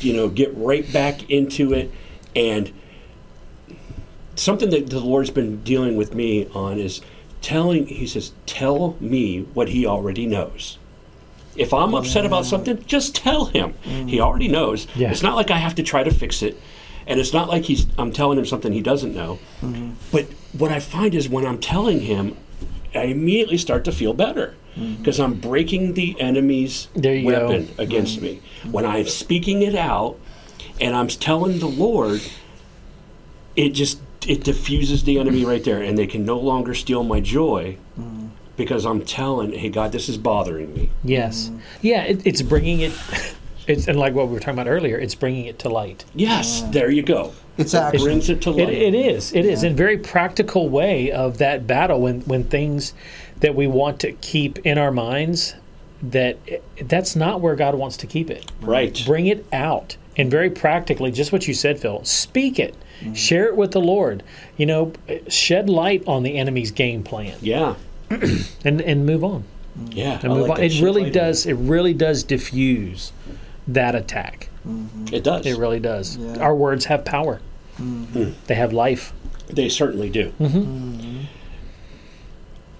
you 0.00 0.12
know 0.12 0.28
get 0.28 0.52
right 0.56 0.90
back 0.92 1.30
into 1.30 1.72
it 1.72 1.90
and 2.36 2.70
something 4.36 4.70
that 4.70 4.90
the 4.90 5.00
lord's 5.00 5.30
been 5.30 5.62
dealing 5.62 5.96
with 5.96 6.14
me 6.14 6.46
on 6.54 6.78
is 6.78 7.00
telling 7.44 7.86
he 7.86 8.06
says 8.06 8.32
tell 8.46 8.96
me 9.00 9.42
what 9.52 9.68
he 9.68 9.86
already 9.86 10.26
knows. 10.26 10.78
If 11.56 11.72
i'm 11.72 11.94
upset 11.94 12.24
about 12.24 12.46
something 12.46 12.82
just 12.86 13.14
tell 13.14 13.44
him. 13.44 13.74
Mm. 13.84 14.08
He 14.08 14.18
already 14.18 14.48
knows. 14.48 14.86
Yeah. 14.96 15.10
it's 15.10 15.22
not 15.22 15.36
like 15.36 15.50
i 15.50 15.58
have 15.58 15.74
to 15.76 15.82
try 15.82 16.02
to 16.02 16.10
fix 16.10 16.42
it 16.42 16.60
and 17.06 17.20
it's 17.20 17.32
not 17.34 17.48
like 17.48 17.64
he's 17.64 17.86
i'm 17.98 18.12
telling 18.12 18.38
him 18.38 18.46
something 18.46 18.72
he 18.72 18.80
doesn't 18.80 19.14
know. 19.14 19.38
Mm-hmm. 19.60 19.92
But 20.10 20.24
what 20.52 20.72
i 20.72 20.80
find 20.80 21.14
is 21.14 21.28
when 21.28 21.46
i'm 21.46 21.58
telling 21.58 22.00
him 22.00 22.36
i 22.94 23.02
immediately 23.02 23.58
start 23.58 23.84
to 23.84 23.92
feel 23.92 24.14
better 24.14 24.54
mm-hmm. 24.76 24.94
because 24.94 25.20
i'm 25.20 25.34
breaking 25.34 25.92
the 25.94 26.18
enemy's 26.18 26.88
you 26.94 27.30
go. 27.30 27.48
weapon 27.48 27.68
against 27.78 28.16
mm-hmm. 28.16 28.24
me. 28.24 28.72
When 28.72 28.86
I'm 28.86 29.06
speaking 29.06 29.62
it 29.62 29.74
out 29.74 30.18
and 30.80 30.96
I'm 30.96 31.08
telling 31.08 31.58
the 31.58 31.68
Lord, 31.68 32.22
it 33.54 33.70
just 33.70 34.00
it 34.28 34.44
diffuses 34.44 35.04
the 35.04 35.18
enemy 35.18 35.44
right 35.44 35.62
there, 35.64 35.80
and 35.82 35.96
they 35.96 36.06
can 36.06 36.24
no 36.24 36.38
longer 36.38 36.74
steal 36.74 37.02
my 37.02 37.20
joy 37.20 37.76
because 38.56 38.84
I'm 38.86 39.04
telling, 39.04 39.52
hey 39.52 39.68
God, 39.68 39.92
this 39.92 40.08
is 40.08 40.16
bothering 40.16 40.72
me. 40.74 40.90
yes, 41.02 41.50
yeah. 41.82 42.02
It, 42.02 42.26
it's 42.26 42.42
bringing 42.42 42.80
it. 42.80 42.92
It's 43.66 43.88
and 43.88 43.98
like 43.98 44.12
what 44.12 44.28
we 44.28 44.34
were 44.34 44.40
talking 44.40 44.60
about 44.60 44.68
earlier. 44.68 44.98
It's 44.98 45.14
bringing 45.14 45.46
it 45.46 45.58
to 45.60 45.70
light. 45.70 46.04
Yes, 46.14 46.60
there 46.64 46.90
you 46.90 47.02
go. 47.02 47.32
It's 47.56 47.72
It 47.72 47.78
actually 47.78 48.04
brings 48.04 48.28
it 48.28 48.42
to 48.42 48.50
light. 48.50 48.68
It, 48.68 48.94
it 48.94 48.94
is. 48.94 49.32
It 49.32 49.46
is 49.46 49.62
in 49.62 49.72
a 49.72 49.74
very 49.74 49.96
practical 49.96 50.68
way 50.68 51.10
of 51.10 51.38
that 51.38 51.66
battle 51.66 52.02
when 52.02 52.20
when 52.22 52.44
things 52.44 52.92
that 53.40 53.54
we 53.54 53.66
want 53.66 54.00
to 54.00 54.12
keep 54.12 54.58
in 54.66 54.76
our 54.76 54.90
minds 54.90 55.54
that 56.02 56.36
that's 56.82 57.16
not 57.16 57.40
where 57.40 57.56
God 57.56 57.74
wants 57.74 57.96
to 57.98 58.06
keep 58.06 58.30
it. 58.30 58.50
right. 58.60 59.02
Bring 59.06 59.26
it 59.28 59.46
out 59.50 59.96
and 60.16 60.30
very 60.30 60.50
practically, 60.50 61.10
just 61.10 61.32
what 61.32 61.46
you 61.48 61.54
said, 61.54 61.78
Phil. 61.78 62.04
Speak 62.04 62.58
it. 62.58 62.74
Mm-hmm. 63.00 63.14
Share 63.14 63.46
it 63.48 63.56
with 63.56 63.72
the 63.72 63.80
Lord. 63.80 64.22
You 64.56 64.66
know, 64.66 64.92
shed 65.28 65.68
light 65.68 66.04
on 66.06 66.22
the 66.22 66.36
enemy's 66.36 66.70
game 66.70 67.02
plan 67.02 67.36
Yeah, 67.40 67.74
and 68.10 68.80
and 68.80 69.04
move 69.06 69.24
on. 69.24 69.44
Mm-hmm. 69.78 69.92
yeah. 69.92 70.20
And 70.22 70.32
move 70.32 70.48
like 70.48 70.58
on. 70.58 70.64
It 70.64 70.80
really 70.80 71.10
does. 71.10 71.46
It 71.46 71.54
really 71.54 71.94
does 71.94 72.22
diffuse 72.22 73.12
that 73.66 73.94
attack. 73.94 74.48
there. 74.64 75.18
It 75.18 75.24
does. 75.24 75.46
It 75.46 75.58
really 75.58 75.80
does. 75.80 76.16
Yeah. 76.16 76.38
Our 76.38 76.54
words 76.54 76.84
have 76.84 77.04
power. 77.04 77.40
Hmm. 77.76 78.04
They 78.46 78.54
have 78.54 78.72
life. 78.72 79.12
they 79.48 79.68
certainly 79.68 80.08
do. 80.10 80.32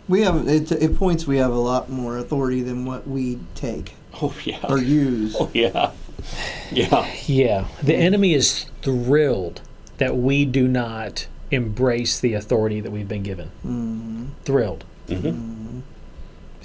we 0.08 0.22
have 0.22 0.46
it, 0.46 0.70
it 0.70 0.96
points 0.96 1.26
we 1.26 1.38
have 1.38 1.52
a 1.52 1.58
lot 1.58 1.88
more 1.90 2.18
authority 2.18 2.62
than 2.62 2.84
what 2.84 3.08
we 3.08 3.38
take 3.54 3.94
Oh 4.22 4.34
yeah. 4.44 4.60
or 4.68 4.78
use. 4.78 5.34
Oh 5.38 5.50
yeah. 5.52 5.90
Yeah. 6.72 7.08
Yeah, 7.26 7.66
the 7.82 7.94
enemy 7.94 8.34
is 8.34 8.66
thrilled 8.82 9.60
that 9.98 10.16
we 10.16 10.44
do 10.44 10.66
not 10.66 11.26
embrace 11.50 12.18
the 12.18 12.34
authority 12.34 12.80
that 12.80 12.90
we've 12.90 13.06
been 13.08 13.22
given. 13.22 14.32
Thrilled, 14.44 14.84
hmm 15.08 15.80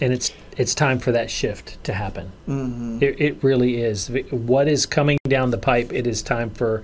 and 0.02 0.13
it's 0.13 0.32
it's 0.58 0.74
time 0.74 0.98
for 0.98 1.12
that 1.12 1.30
shift 1.30 1.84
to 1.84 1.93
happen. 1.93 2.32
hmm 2.45 2.98
It, 3.02 3.19
it 3.19 3.43
really 3.43 3.82
is. 3.82 4.10
What 4.32 4.67
is 4.69 4.86
coming 4.86 5.17
down 5.28 5.52
the 5.52 5.58
pipe? 5.58 5.91
It 5.93 6.08
is 6.08 6.22
time 6.22 6.50
for 6.50 6.84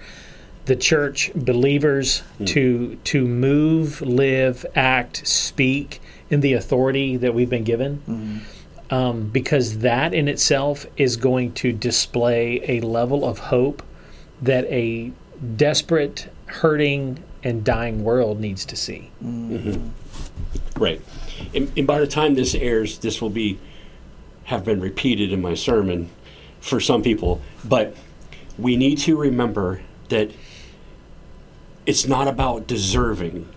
the 0.66 0.76
church 0.76 1.32
believers 1.34 2.24
to 2.46 2.98
to 3.06 3.26
move, 3.26 4.02
live, 4.02 4.66
act, 4.76 5.26
speak 5.26 6.02
in 6.30 6.42
the 6.42 6.54
authority 6.54 7.16
that 7.18 7.34
we've 7.34 7.50
been 7.50 7.64
given. 7.64 8.44
Um, 8.92 9.30
because 9.30 9.80
that 9.80 10.14
in 10.14 10.28
itself 10.28 10.86
is 10.96 11.18
going 11.18 11.54
to 11.54 11.72
display 11.72 12.62
a 12.68 12.82
level 12.82 13.26
of 13.26 13.40
hope 13.40 13.82
that 14.42 14.66
a 14.66 15.12
desperate, 15.56 16.30
hurting, 16.46 17.24
and 17.44 17.64
dying 17.64 18.04
world 18.04 18.40
needs 18.40 18.66
to 18.66 18.76
see. 18.76 19.12
Right. 20.78 21.02
And, 21.54 21.72
and 21.78 21.88
by 21.88 22.00
the 22.00 22.08
time 22.08 22.36
this 22.36 22.54
airs, 22.56 23.00
this 23.00 23.22
will 23.22 23.30
be 23.30 23.60
have 24.46 24.64
been 24.64 24.80
repeated 24.80 25.34
in 25.34 25.42
my 25.42 25.56
sermon 25.56 26.10
for 26.60 26.80
some 26.80 27.02
people. 27.02 27.42
But 27.64 27.96
we 28.58 28.76
need 28.78 28.98
to 29.00 29.18
remember 29.18 29.82
that 30.10 30.32
it's 31.86 32.08
not 32.08 32.28
about 32.28 32.68
deserving; 32.68 33.48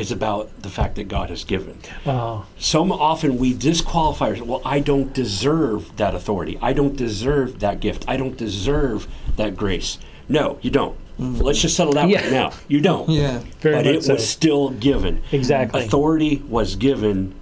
it's 0.00 0.10
about 0.10 0.62
the 0.62 0.70
fact 0.70 0.96
that 0.96 1.08
God 1.08 1.30
has 1.30 1.44
given. 1.44 1.78
Oh, 2.06 2.46
So 2.58 2.90
often 2.92 3.38
we 3.38 3.52
disqualify 3.52 4.28
ourselves. 4.30 4.48
Well, 4.48 4.62
I 4.64 4.80
don't 4.80 5.12
deserve 5.12 5.96
that 5.96 6.14
authority. 6.14 6.58
I 6.62 6.72
don't 6.72 6.96
deserve 6.96 7.60
that 7.60 7.80
gift. 7.80 8.04
I 8.08 8.16
don't 8.16 8.36
deserve 8.36 9.06
that 9.36 9.56
grace. 9.56 9.98
No, 10.28 10.58
you 10.62 10.70
don't. 10.70 10.96
Mm. 11.18 11.42
Let's 11.42 11.60
just 11.60 11.76
settle 11.76 11.92
that 11.94 12.08
Yeah. 12.08 12.22
right 12.22 12.32
now. 12.32 12.52
You 12.66 12.80
don't. 12.80 13.08
Yeah. 13.10 13.42
Very 13.60 13.74
but 13.76 13.86
it 13.86 14.04
so. 14.04 14.14
was 14.14 14.26
still 14.26 14.70
given. 14.70 15.22
Exactly. 15.32 15.84
Authority 15.84 16.42
was 16.48 16.76
given 16.76 17.34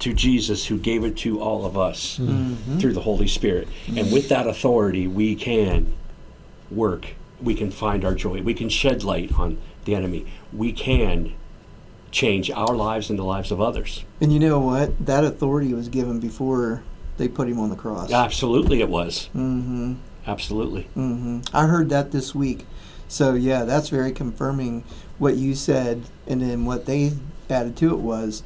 to 0.00 0.12
Jesus, 0.12 0.66
who 0.66 0.78
gave 0.78 1.04
it 1.04 1.16
to 1.18 1.40
all 1.40 1.64
of 1.64 1.78
us 1.78 2.18
mm-hmm. 2.18 2.32
Mm-hmm. 2.32 2.78
through 2.78 2.92
the 2.92 3.02
Holy 3.02 3.28
Spirit. 3.28 3.68
And 3.96 4.12
with 4.12 4.28
that 4.28 4.46
authority, 4.46 5.06
we 5.06 5.34
can 5.36 5.94
work. 6.70 7.14
We 7.40 7.54
can 7.54 7.70
find 7.70 8.04
our 8.04 8.14
joy. 8.14 8.42
We 8.42 8.54
can 8.54 8.68
shed 8.68 9.04
light 9.04 9.32
on 9.38 9.58
the 9.84 9.94
enemy. 9.94 10.26
We 10.52 10.72
can 10.72 11.34
change 12.12 12.50
our 12.50 12.74
lives 12.74 13.10
and 13.10 13.18
the 13.18 13.24
lives 13.24 13.50
of 13.50 13.60
others. 13.60 14.04
And 14.20 14.32
you 14.32 14.38
know 14.38 14.60
what? 14.60 15.04
That 15.04 15.24
authority 15.24 15.74
was 15.74 15.88
given 15.88 16.20
before 16.20 16.82
they 17.16 17.26
put 17.26 17.48
him 17.48 17.58
on 17.58 17.70
the 17.70 17.76
cross. 17.76 18.12
Absolutely, 18.12 18.80
it 18.80 18.88
was. 18.88 19.26
hmm 19.32 19.94
Absolutely. 20.26 20.82
hmm 20.94 21.40
I 21.52 21.66
heard 21.66 21.88
that 21.88 22.12
this 22.12 22.34
week. 22.34 22.66
So 23.08 23.34
yeah, 23.34 23.64
that's 23.64 23.88
very 23.88 24.12
confirming 24.12 24.84
what 25.18 25.36
you 25.36 25.54
said, 25.54 26.02
and 26.26 26.40
then 26.40 26.64
what 26.64 26.86
they 26.86 27.12
added 27.50 27.76
to 27.78 27.92
it 27.92 27.98
was 27.98 28.42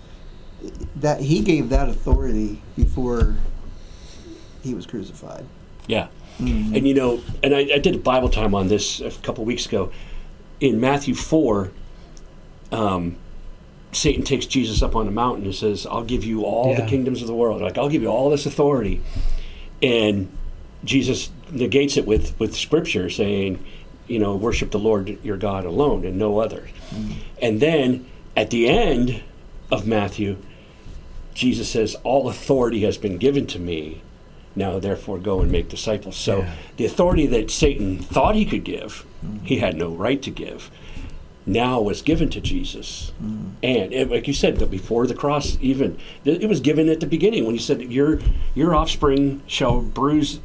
that 0.97 1.21
he 1.21 1.41
gave 1.41 1.69
that 1.69 1.89
authority 1.89 2.63
before 2.77 3.37
he 4.63 4.75
was 4.75 4.87
crucified. 4.87 5.45
Yeah. 5.87 6.09
Mhm. 6.41 6.77
And 6.77 6.89
you 6.89 6.95
know, 6.95 7.21
and 7.43 7.55
I, 7.55 7.61
I 7.75 7.79
did 7.79 7.95
a 7.95 7.99
Bible 7.99 8.29
time 8.29 8.55
on 8.55 8.69
this 8.69 9.01
a 9.01 9.11
couple 9.23 9.45
weeks 9.45 9.67
ago. 9.67 9.91
In 10.61 10.81
Matthew 10.81 11.15
4, 11.15 11.71
um, 12.73 13.17
Satan 13.97 14.23
takes 14.23 14.47
Jesus 14.47 14.83
up 14.83 14.95
on 14.95 15.07
the 15.07 15.13
mountain 15.13 15.45
and 15.45 15.55
says, 15.55 15.87
I'll 15.87 16.05
give 16.05 16.23
you 16.25 16.45
all 16.45 16.75
the 16.75 16.85
kingdoms 16.87 17.23
of 17.23 17.29
the 17.29 17.35
world. 17.35 17.63
Like, 17.63 17.79
I'll 17.79 17.89
give 17.89 18.03
you 18.03 18.09
all 18.09 18.29
this 18.31 18.45
authority. 18.45 19.01
And 19.83 20.29
Jesus 20.85 21.31
negates 21.51 21.97
it 21.97 22.07
with, 22.07 22.39
with 22.39 22.55
scripture 22.55 23.09
saying, 23.09 23.65
you 24.07 24.19
know, 24.19 24.37
worship 24.37 24.71
the 24.71 24.79
Lord 24.79 25.19
your 25.25 25.37
God 25.37 25.65
alone 25.65 26.05
and 26.05 26.19
no 26.19 26.39
other. 26.39 26.69
Mm. 26.91 27.15
And 27.41 27.61
then 27.61 28.07
at 28.37 28.51
the 28.51 28.69
end 28.69 29.23
of 29.71 29.87
Matthew, 29.87 30.37
Jesus 31.35 31.69
says, 31.69 31.97
All 32.05 32.29
authority 32.29 32.81
has 32.83 32.99
been 32.99 33.19
given 33.19 33.47
to 33.49 33.59
me. 33.59 34.03
Now, 34.55 34.79
therefore, 34.79 35.19
go 35.19 35.41
and 35.41 35.51
make 35.51 35.69
disciples. 35.69 36.17
So, 36.17 36.39
Yeah. 36.39 36.55
the 36.77 36.85
authority 36.87 37.27
that 37.27 37.51
Satan 37.51 37.99
thought 37.99 38.35
he 38.35 38.45
could 38.45 38.65
give, 38.65 39.05
he 39.43 39.59
had 39.59 39.77
no 39.77 39.89
right 39.89 40.23
to 40.23 40.31
give. 40.31 40.71
Now 41.47 41.81
was 41.81 42.03
given 42.03 42.29
to 42.31 42.41
Jesus. 42.41 43.13
Mm. 43.23 43.53
And, 43.63 43.93
and 43.93 44.11
like 44.11 44.27
you 44.27 44.35
said, 44.35 44.57
that 44.59 44.71
before 44.71 45.07
the 45.07 45.15
cross, 45.15 45.57
even 45.61 45.97
th- 46.25 46.43
it 46.43 46.49
was 46.49 46.61
given 46.61 46.89
at 46.89 47.01
the 47.01 47.07
beginning 47.07 47.45
when 47.47 47.55
he 47.55 47.61
said, 47.61 47.81
"Your 47.83 48.19
your 48.55 48.75
offspring 48.75 49.43
shall 49.47 49.81
bruise, 49.81 50.41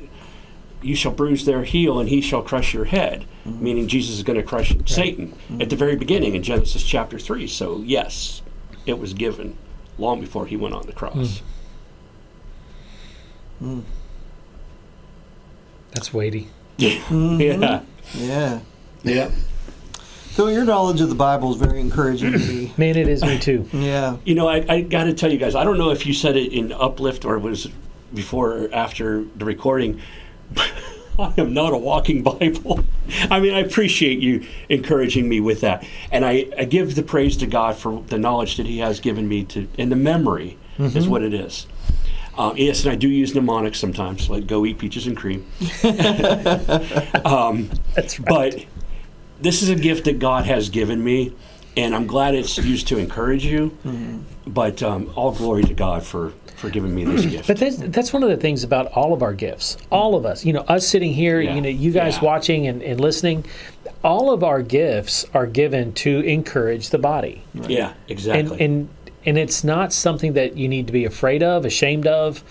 you 0.81 0.95
shall 0.95 1.11
bruise 1.11 1.45
their 1.45 1.63
heel, 1.63 1.99
and 1.99 2.07
he 2.09 2.21
shall 2.21 2.43
crush 2.43 2.73
your 2.73 2.85
head." 2.85 3.25
Mm. 3.45 3.61
Meaning 3.61 3.87
Jesus 3.87 4.15
is 4.15 4.23
going 4.23 4.37
to 4.37 4.43
crush 4.45 4.75
Satan 4.85 5.35
mm. 5.49 5.61
at 5.61 5.69
the 5.71 5.75
very 5.75 5.95
beginning 5.95 6.35
in 6.35 6.43
Genesis 6.43 6.83
chapter 6.83 7.17
three. 7.17 7.47
So 7.47 7.81
yes, 7.83 8.43
it 8.85 8.99
was 8.99 9.13
given 9.13 9.57
long 9.97 10.21
before 10.21 10.45
he 10.45 10.55
went 10.55 10.75
on 10.75 10.85
the 10.85 10.93
cross. 10.93 11.41
That's 15.91 16.13
weighty. 16.13 16.47
Mm-hmm. 16.81 17.41
Yeah, 17.41 17.81
Yeah. 18.15 18.59
yeah. 19.03 19.31
So 20.31 20.47
your 20.47 20.63
knowledge 20.63 21.01
of 21.01 21.09
the 21.09 21.15
Bible 21.15 21.51
is 21.51 21.57
very 21.57 21.81
encouraging 21.81 22.31
to 22.31 22.39
me. 22.39 22.73
Man, 22.77 22.95
it 22.95 23.09
is 23.09 23.21
me 23.21 23.37
too. 23.37 23.67
Yeah. 23.73 24.15
You 24.23 24.33
know, 24.33 24.47
I, 24.47 24.63
I 24.67 24.81
got 24.81 25.03
to 25.03 25.13
tell 25.13 25.29
you 25.29 25.37
guys, 25.37 25.55
I 25.55 25.65
don't 25.65 25.77
know 25.77 25.91
if 25.91 26.05
you 26.05 26.13
said 26.13 26.37
it 26.37 26.53
in 26.53 26.71
Uplift 26.71 27.25
or 27.25 27.35
it 27.35 27.41
was 27.41 27.67
before 28.13 28.53
or 28.53 28.73
after 28.73 29.25
the 29.35 29.43
recording. 29.43 29.99
I 31.19 31.33
am 31.37 31.53
not 31.53 31.73
a 31.73 31.77
walking 31.77 32.23
Bible. 32.31 32.79
I 33.29 33.41
mean, 33.41 33.53
I 33.53 33.59
appreciate 33.59 34.19
you 34.19 34.45
encouraging 34.69 35.27
me 35.27 35.41
with 35.41 35.59
that. 35.61 35.85
And 36.11 36.25
I, 36.25 36.47
I 36.57 36.63
give 36.63 36.95
the 36.95 37.03
praise 37.03 37.35
to 37.37 37.45
God 37.45 37.75
for 37.75 38.01
the 38.07 38.17
knowledge 38.17 38.55
that 38.55 38.65
He 38.65 38.79
has 38.79 39.01
given 39.01 39.27
me 39.27 39.43
to, 39.45 39.67
and 39.77 39.91
the 39.91 39.97
memory 39.97 40.57
is 40.79 41.07
what 41.07 41.21
it 41.21 41.33
is. 41.33 41.67
Um, 42.37 42.57
yes, 42.57 42.83
and 42.85 42.91
I 42.91 42.95
do 42.95 43.07
use 43.07 43.35
mnemonics 43.35 43.79
sometimes, 43.79 44.29
like 44.29 44.47
go 44.47 44.65
eat 44.65 44.79
peaches 44.79 45.05
and 45.05 45.15
cream. 45.15 45.45
That's 45.81 46.67
right. 48.19 48.27
But 48.27 48.65
this 49.41 49.61
is 49.61 49.69
a 49.69 49.75
gift 49.75 50.05
that 50.05 50.19
God 50.19 50.45
has 50.45 50.69
given 50.69 51.03
me, 51.03 51.33
and 51.77 51.95
I'm 51.95 52.07
glad 52.07 52.35
it's 52.35 52.57
used 52.57 52.87
to 52.89 52.97
encourage 52.97 53.45
you. 53.45 53.77
But 54.47 54.81
um, 54.83 55.11
all 55.15 55.31
glory 55.31 55.63
to 55.63 55.73
God 55.73 56.03
for, 56.03 56.33
for 56.57 56.69
giving 56.69 56.93
me 56.95 57.03
this 57.05 57.25
gift. 57.31 57.47
But 57.47 57.57
that's, 57.57 57.77
that's 57.77 58.11
one 58.13 58.23
of 58.23 58.29
the 58.29 58.37
things 58.37 58.63
about 58.63 58.87
all 58.93 59.13
of 59.13 59.21
our 59.21 59.33
gifts. 59.33 59.77
All 59.91 60.15
of 60.15 60.25
us, 60.25 60.43
you 60.43 60.51
know, 60.53 60.61
us 60.61 60.87
sitting 60.87 61.13
here, 61.13 61.39
Yeah. 61.39 61.55
you 61.55 61.61
know, 61.61 61.69
you 61.69 61.91
guys 61.91 62.15
Yeah. 62.17 62.23
watching 62.25 62.67
and, 62.67 62.81
and 62.81 62.99
listening, 62.99 63.45
all 64.03 64.31
of 64.31 64.43
our 64.43 64.61
gifts 64.63 65.25
are 65.33 65.45
given 65.45 65.93
to 65.93 66.19
encourage 66.21 66.89
the 66.89 66.97
body. 66.97 67.43
yeah, 67.53 67.93
exactly. 68.07 68.51
And, 68.59 68.61
and 68.61 68.89
and 69.23 69.37
it's 69.37 69.63
not 69.63 69.93
something 69.93 70.33
that 70.33 70.57
you 70.57 70.67
need 70.67 70.87
to 70.87 70.93
be 70.93 71.05
afraid 71.05 71.43
of, 71.43 71.63
ashamed 71.63 72.07
of, 72.07 72.43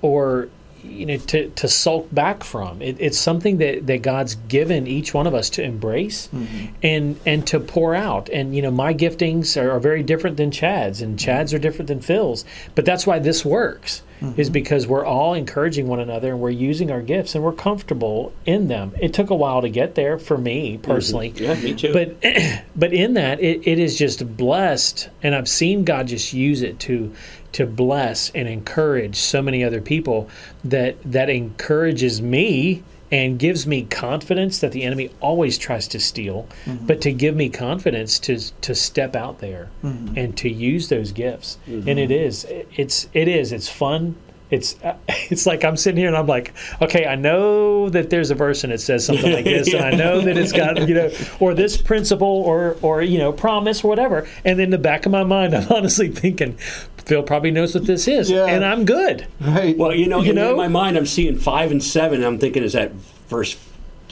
or 0.00 0.48
you 0.84 1.06
know 1.06 1.16
to, 1.16 1.48
to 1.50 1.68
sulk 1.68 2.12
back 2.12 2.44
from. 2.44 2.82
It, 2.82 2.96
it's 2.98 3.18
something 3.18 3.58
that, 3.58 3.86
that 3.86 4.02
God's 4.02 4.34
given 4.34 4.86
each 4.86 5.14
one 5.14 5.26
of 5.26 5.34
us 5.34 5.50
to 5.50 5.62
embrace 5.62 6.28
mm-hmm. 6.28 6.74
and 6.82 7.18
and 7.26 7.46
to 7.48 7.60
pour 7.60 7.94
out. 7.94 8.28
And 8.28 8.54
you 8.54 8.62
know 8.62 8.70
my 8.70 8.94
giftings 8.94 9.60
are, 9.60 9.70
are 9.70 9.80
very 9.80 10.02
different 10.02 10.36
than 10.36 10.50
Chad's, 10.50 11.02
and 11.02 11.18
Chad's 11.18 11.54
are 11.54 11.58
different 11.58 11.88
than 11.88 12.00
Phil's. 12.00 12.44
But 12.74 12.84
that's 12.84 13.06
why 13.06 13.18
this 13.18 13.44
works. 13.44 14.02
Mm-hmm. 14.20 14.40
Is 14.40 14.50
because 14.50 14.86
we're 14.86 15.04
all 15.04 15.34
encouraging 15.34 15.88
one 15.88 15.98
another 15.98 16.30
and 16.30 16.40
we're 16.40 16.50
using 16.50 16.92
our 16.92 17.02
gifts 17.02 17.34
and 17.34 17.42
we're 17.42 17.50
comfortable 17.50 18.32
in 18.46 18.68
them. 18.68 18.92
It 19.00 19.12
took 19.12 19.30
a 19.30 19.34
while 19.34 19.62
to 19.62 19.68
get 19.68 19.96
there 19.96 20.16
for 20.16 20.38
me 20.38 20.78
personally. 20.78 21.32
Mm-hmm. 21.32 21.44
yeah, 21.44 21.54
me 21.56 21.74
too. 21.74 21.92
But 21.92 22.64
but 22.76 22.92
in 22.92 23.14
that 23.14 23.40
it, 23.40 23.66
it 23.66 23.80
is 23.80 23.98
just 23.98 24.36
blessed 24.36 25.08
and 25.24 25.34
I've 25.34 25.48
seen 25.48 25.82
God 25.82 26.06
just 26.06 26.32
use 26.32 26.62
it 26.62 26.78
to 26.80 27.12
to 27.52 27.66
bless 27.66 28.30
and 28.30 28.48
encourage 28.48 29.16
so 29.16 29.42
many 29.42 29.62
other 29.62 29.80
people 29.80 30.28
that 30.64 30.96
that 31.04 31.28
encourages 31.28 32.20
me 32.20 32.82
and 33.10 33.38
gives 33.38 33.66
me 33.66 33.82
confidence 33.82 34.58
that 34.60 34.72
the 34.72 34.82
enemy 34.82 35.10
always 35.20 35.58
tries 35.58 35.86
to 35.86 36.00
steal 36.00 36.48
mm-hmm. 36.64 36.86
but 36.86 37.00
to 37.02 37.12
give 37.12 37.36
me 37.36 37.48
confidence 37.48 38.18
to 38.18 38.38
to 38.62 38.74
step 38.74 39.14
out 39.14 39.38
there 39.38 39.68
mm-hmm. 39.84 40.16
and 40.16 40.36
to 40.38 40.48
use 40.48 40.88
those 40.88 41.12
gifts. 41.12 41.58
And 41.66 41.98
it 41.98 42.10
mm-hmm. 42.10 42.26
is 42.26 42.46
it's 42.74 43.08
it 43.12 43.28
is 43.28 43.52
it's 43.52 43.68
fun 43.68 44.16
it's 44.52 44.76
it's 45.08 45.46
like 45.46 45.64
I'm 45.64 45.76
sitting 45.76 45.98
here 45.98 46.06
and 46.08 46.16
I'm 46.16 46.28
like, 46.28 46.52
okay, 46.80 47.06
I 47.06 47.16
know 47.16 47.88
that 47.88 48.10
there's 48.10 48.30
a 48.30 48.34
verse 48.36 48.62
and 48.62 48.72
it 48.72 48.80
says 48.80 49.04
something 49.04 49.32
like 49.32 49.44
this, 49.44 49.72
and 49.74 49.82
I 49.84 49.90
know 49.96 50.20
that 50.20 50.36
it's 50.38 50.52
got 50.52 50.86
you 50.88 50.94
know, 50.94 51.10
or 51.40 51.54
this 51.54 51.76
principle, 51.76 52.28
or 52.28 52.76
or 52.82 53.02
you 53.02 53.18
know, 53.18 53.32
promise, 53.32 53.82
or 53.82 53.88
whatever. 53.88 54.28
And 54.44 54.60
in 54.60 54.70
the 54.70 54.78
back 54.78 55.06
of 55.06 55.12
my 55.12 55.24
mind, 55.24 55.54
I'm 55.54 55.66
honestly 55.72 56.08
thinking, 56.08 56.52
Phil 56.98 57.22
probably 57.24 57.50
knows 57.50 57.74
what 57.74 57.86
this 57.86 58.06
is, 58.06 58.30
Yeah. 58.30 58.46
and 58.46 58.64
I'm 58.64 58.84
good. 58.84 59.26
Right. 59.40 59.76
well, 59.76 59.92
you 59.94 60.06
know, 60.06 60.22
You 60.22 60.30
in, 60.30 60.36
know? 60.36 60.50
in 60.52 60.56
my 60.56 60.68
mind, 60.68 60.96
I'm 60.96 61.06
seeing 61.06 61.36
five 61.38 61.72
and 61.72 61.82
seven. 61.82 62.16
And 62.18 62.24
I'm 62.26 62.38
thinking, 62.38 62.62
is 62.62 62.74
that 62.74 62.92
verse 63.28 63.56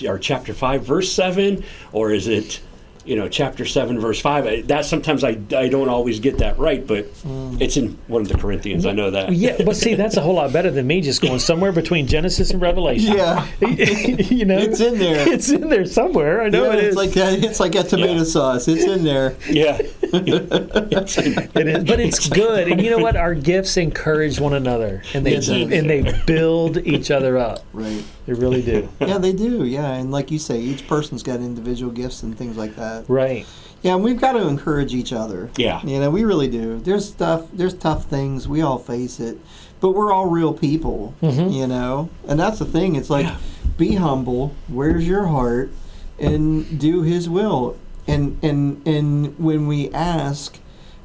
or 0.09 0.19
chapter 0.19 0.55
five, 0.55 0.83
verse 0.85 1.13
seven, 1.13 1.63
or 1.93 2.11
is 2.11 2.27
it? 2.27 2.61
You 3.05 3.17
know, 3.17 3.29
chapter 3.29 3.65
seven, 3.65 3.99
verse 3.99 4.21
five. 4.21 4.69
That 4.69 4.85
sometimes 4.85 5.25
I, 5.25 5.39
I 5.57 5.69
don't 5.69 5.89
always 5.89 6.21
get 6.21 6.39
that 6.39 6.59
right, 6.59 6.87
but 6.87 7.13
mm. 7.23 7.61
it's 7.61 7.77
in 7.77 7.97
one 8.09 8.23
of 8.23 8.29
the 8.29 8.37
Corinthians. 8.37 8.85
I 8.85 8.93
know 8.93 9.11
that. 9.11 9.33
Yeah, 9.33 9.57
but 9.65 9.77
see, 9.77 9.95
that's 9.95 10.17
a 10.17 10.21
whole 10.21 10.35
lot 10.35 10.53
better 10.53 10.71
than 10.71 10.87
me 10.87 11.01
just 11.01 11.23
going 11.23 11.39
somewhere 11.39 11.73
between 11.73 12.07
Genesis 12.07 12.51
and 12.51 12.61
Revelation. 12.61 13.17
yeah. 13.17 13.47
you 13.61 14.45
know, 14.45 14.59
It's 14.59 14.81
in 14.81 14.99
there. 14.99 15.29
It's 15.29 15.49
in 15.49 15.69
there 15.69 15.87
somewhere. 15.87 16.43
I 16.43 16.51
know 16.51 16.65
Yeah, 16.65 16.73
it 16.75 16.79
it's 16.81 16.89
is. 16.89 16.97
like 16.97 17.11
that. 17.13 17.43
It's 17.45 17.61
like 17.61 17.73
that 17.73 17.89
tomato 17.89 18.13
Yeah. 18.19 18.25
sauce. 18.25 18.69
It's 18.69 18.85
in 18.85 19.05
there. 19.05 19.35
Yeah. 19.49 19.79
It 20.13 21.67
is, 21.67 21.85
but 21.85 22.01
it's 22.01 22.29
good, 22.29 22.69
and 22.69 22.83
you 22.83 22.91
know 22.91 22.99
what? 22.99 23.17
Our 23.17 23.35
gifts 23.35 23.77
encourage 23.77 24.41
one 24.41 24.55
another, 24.55 25.03
and 25.15 25.25
they 25.25 25.33
Yes, 25.33 25.49
it 25.49 25.73
is. 25.73 25.79
and 25.79 25.89
they 25.89 26.13
build 26.27 26.79
each 26.79 27.11
other 27.11 27.39
up. 27.39 27.65
Right. 27.73 28.03
They 28.31 28.41
really 28.41 28.63
do. 28.63 28.89
Yeah, 29.01 29.19
they 29.19 29.33
do. 29.33 29.65
Yeah, 29.65 29.93
and 29.95 30.13
like 30.13 30.31
you 30.31 30.39
say, 30.39 30.61
each 30.61 30.87
person's 30.87 31.23
got 31.25 31.41
individual 31.41 31.91
gifts 31.91 32.23
and 32.23 32.39
things 32.39 32.57
like 32.57 32.77
that. 32.77 33.05
Right. 33.09 33.45
Yeah, 33.83 33.95
and 33.97 34.05
we've 34.05 34.21
got 34.21 34.33
to 34.33 34.47
encourage 34.47 34.95
each 34.95 35.13
other. 35.13 35.51
Yeah. 35.57 35.81
You 35.85 35.99
know, 35.99 36.11
we 36.11 36.23
really 36.23 36.47
do. 36.49 36.79
There's 36.79 37.09
stuff. 37.09 37.49
There's 37.53 37.75
tough 37.75 38.05
things. 38.05 38.47
We 38.47 38.63
all 38.63 38.79
face 38.79 39.19
it, 39.19 39.39
but 39.81 39.91
we're 39.93 40.13
all 40.13 40.27
real 40.27 40.53
people. 40.53 41.15
Mm-hmm. 41.23 41.51
You 41.51 41.67
know, 41.67 42.09
and 42.29 42.39
that's 42.39 42.61
the 42.61 42.67
thing. 42.67 42.95
It's 42.95 43.11
like, 43.11 43.27
Yeah. 43.27 43.37
be 43.77 43.95
humble. 43.97 44.55
Where's 44.69 45.09
your 45.09 45.27
heart, 45.27 45.73
and 46.19 46.79
do 46.79 47.03
His 47.03 47.29
will. 47.29 47.77
And 48.07 48.39
and 48.45 48.87
and 48.87 49.37
when 49.41 49.67
we 49.67 49.91
ask, 49.91 50.59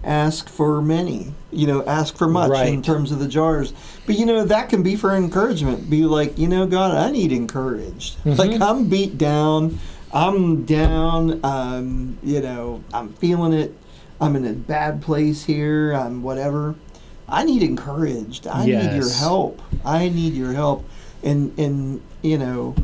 ask 0.06 0.48
for 0.50 0.82
many. 0.82 1.34
You 1.52 1.68
know, 1.68 1.84
ask 1.86 2.16
for 2.18 2.28
much 2.28 2.50
in 2.74 2.82
terms 2.82 3.12
of 3.12 3.20
the 3.20 3.28
jars. 3.28 3.74
But 4.06 4.18
you 4.18 4.26
know 4.26 4.46
that 4.46 4.70
can 4.70 4.84
be 4.84 4.96
for 4.96 5.16
encouragement. 5.16 5.90
Be 5.90 6.06
like, 6.06 6.38
you 6.38 6.48
know, 6.48 6.66
God, 6.68 6.96
I 6.96 7.12
need 7.12 7.32
encouraged. 7.32 8.18
Like 8.26 8.62
I'm 8.62 8.88
beat 8.90 9.18
down. 9.18 9.80
I'm 10.14 10.64
down. 10.66 11.40
Um, 11.44 12.18
you 12.24 12.42
know, 12.42 12.84
I'm 12.94 13.14
feeling 13.14 13.54
it. 13.54 13.74
I'm 14.22 14.36
in 14.36 14.46
a 14.46 14.54
bad 14.54 15.02
place 15.02 15.44
here. 15.44 15.92
I'm 15.94 16.24
whatever. 16.24 16.76
I 17.28 17.44
need 17.44 17.64
encouraged. 17.64 18.48
I 18.48 18.66
need 18.66 18.96
your 18.96 19.10
help. 19.20 19.62
I 19.84 20.10
need 20.10 20.34
your 20.34 20.54
help. 20.54 20.88
And 21.24 21.58
and 21.60 22.02
you 22.22 22.38
know, 22.38 22.76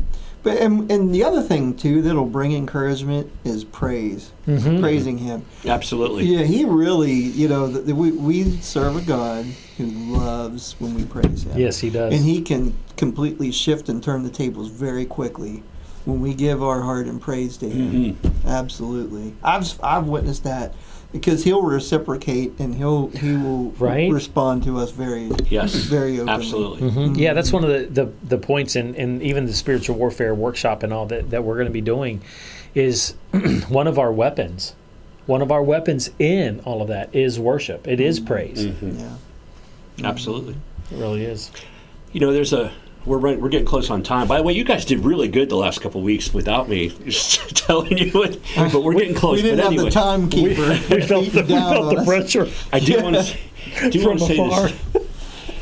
but 0.42 0.58
and, 0.58 0.90
and 0.90 1.14
the 1.14 1.24
other 1.24 1.42
thing 1.42 1.76
too 1.76 2.02
that'll 2.02 2.26
bring 2.26 2.52
encouragement 2.52 3.30
is 3.44 3.64
praise, 3.64 4.32
mm-hmm. 4.46 4.80
praising 4.80 5.18
Him. 5.18 5.44
Absolutely. 5.64 6.24
Yeah, 6.24 6.42
He 6.42 6.64
really, 6.64 7.12
you 7.12 7.48
know, 7.48 7.68
the, 7.68 7.80
the, 7.80 7.94
we 7.94 8.12
we 8.12 8.50
serve 8.60 8.96
a 8.96 9.02
God 9.02 9.44
who 9.76 9.86
loves 9.86 10.74
when 10.78 10.94
we 10.94 11.04
praise 11.04 11.44
Him. 11.44 11.58
Yes, 11.58 11.78
he 11.78 11.90
does. 11.90 12.14
And 12.14 12.24
he 12.24 12.42
can 12.42 12.76
completely 12.96 13.52
shift 13.52 13.88
and 13.88 14.02
turn 14.02 14.22
the 14.22 14.30
tables 14.30 14.68
very 14.68 15.06
quickly 15.06 15.62
when 16.04 16.20
we 16.20 16.34
give 16.34 16.62
our 16.62 16.82
heart 16.82 17.06
and 17.06 17.20
praise 17.20 17.56
to 17.58 17.68
him. 17.68 18.14
Mm-hmm. 18.14 18.48
Absolutely. 18.48 19.34
I've 19.42 19.78
I've 19.82 20.06
witnessed 20.08 20.44
that 20.44 20.74
because 21.12 21.44
he'll 21.44 21.62
reciprocate 21.62 22.52
and 22.58 22.74
he'll 22.74 23.08
he 23.08 23.32
will 23.36 23.70
Right. 23.78 24.10
respond 24.10 24.62
to 24.64 24.78
us 24.78 24.90
very 24.90 25.30
Yes. 25.50 25.74
very 25.74 26.14
openly. 26.18 26.32
Absolutely. 26.32 26.90
Mhm. 26.90 27.16
Yeah, 27.18 27.34
that's 27.34 27.52
one 27.52 27.64
of 27.64 27.70
the, 27.70 28.04
the, 28.04 28.12
the 28.28 28.38
points 28.38 28.74
in, 28.76 28.94
in 28.94 29.20
even 29.22 29.44
the 29.46 29.52
spiritual 29.52 29.96
warfare 29.96 30.34
workshop 30.34 30.82
and 30.82 30.92
all 30.92 31.06
that, 31.06 31.30
that 31.30 31.44
we're 31.44 31.54
going 31.56 31.66
to 31.66 31.72
be 31.72 31.80
doing 31.82 32.22
is 32.74 33.14
one 33.68 33.86
of 33.86 33.98
our 33.98 34.10
weapons. 34.12 34.74
One 35.26 35.42
of 35.42 35.52
our 35.52 35.62
weapons 35.62 36.10
in 36.18 36.60
all 36.60 36.82
of 36.82 36.88
that 36.88 37.14
is 37.14 37.38
worship. 37.38 37.86
It 37.86 38.00
is 38.00 38.18
praise. 38.18 38.64
Yeah. 38.64 39.16
Absolutely. 40.02 40.56
It 40.90 40.96
really 40.96 41.24
is. 41.24 41.50
You 42.12 42.20
know, 42.20 42.32
there's 42.32 42.52
a 42.52 42.72
we're 43.04 43.18
running, 43.18 43.40
we're 43.40 43.48
getting 43.48 43.66
close 43.66 43.90
on 43.90 44.02
time. 44.02 44.26
By 44.28 44.36
the 44.38 44.42
way, 44.42 44.52
you 44.52 44.64
guys 44.64 44.84
did 44.84 45.00
really 45.00 45.28
good 45.28 45.48
the 45.48 45.56
last 45.56 45.80
couple 45.80 46.00
of 46.00 46.04
weeks 46.04 46.32
without 46.32 46.68
me 46.68 46.88
just 47.06 47.56
telling 47.56 47.96
you 47.98 48.22
it, 48.22 48.40
but 48.56 48.82
we're 48.82 48.94
getting 48.94 49.14
close. 49.14 49.36
We 49.36 49.42
didn't 49.42 49.58
but 49.58 49.62
have 49.64 49.72
anyway, 49.72 49.84
the 49.86 49.90
timekeeper. 49.90 50.94
We 50.94 51.02
felt 51.02 51.26
the, 51.32 51.42
we 51.42 51.48
felt 51.48 51.96
the 51.96 52.04
pressure. 52.04 52.48
I 52.72 52.78
do 52.80 53.02
want 53.02 53.16
to 53.16 53.90
do 53.90 54.06
want 54.06 54.18
From 54.20 54.28
to 54.28 54.34
say 54.34 54.38
afar. 54.38 54.68
this. 54.68 55.08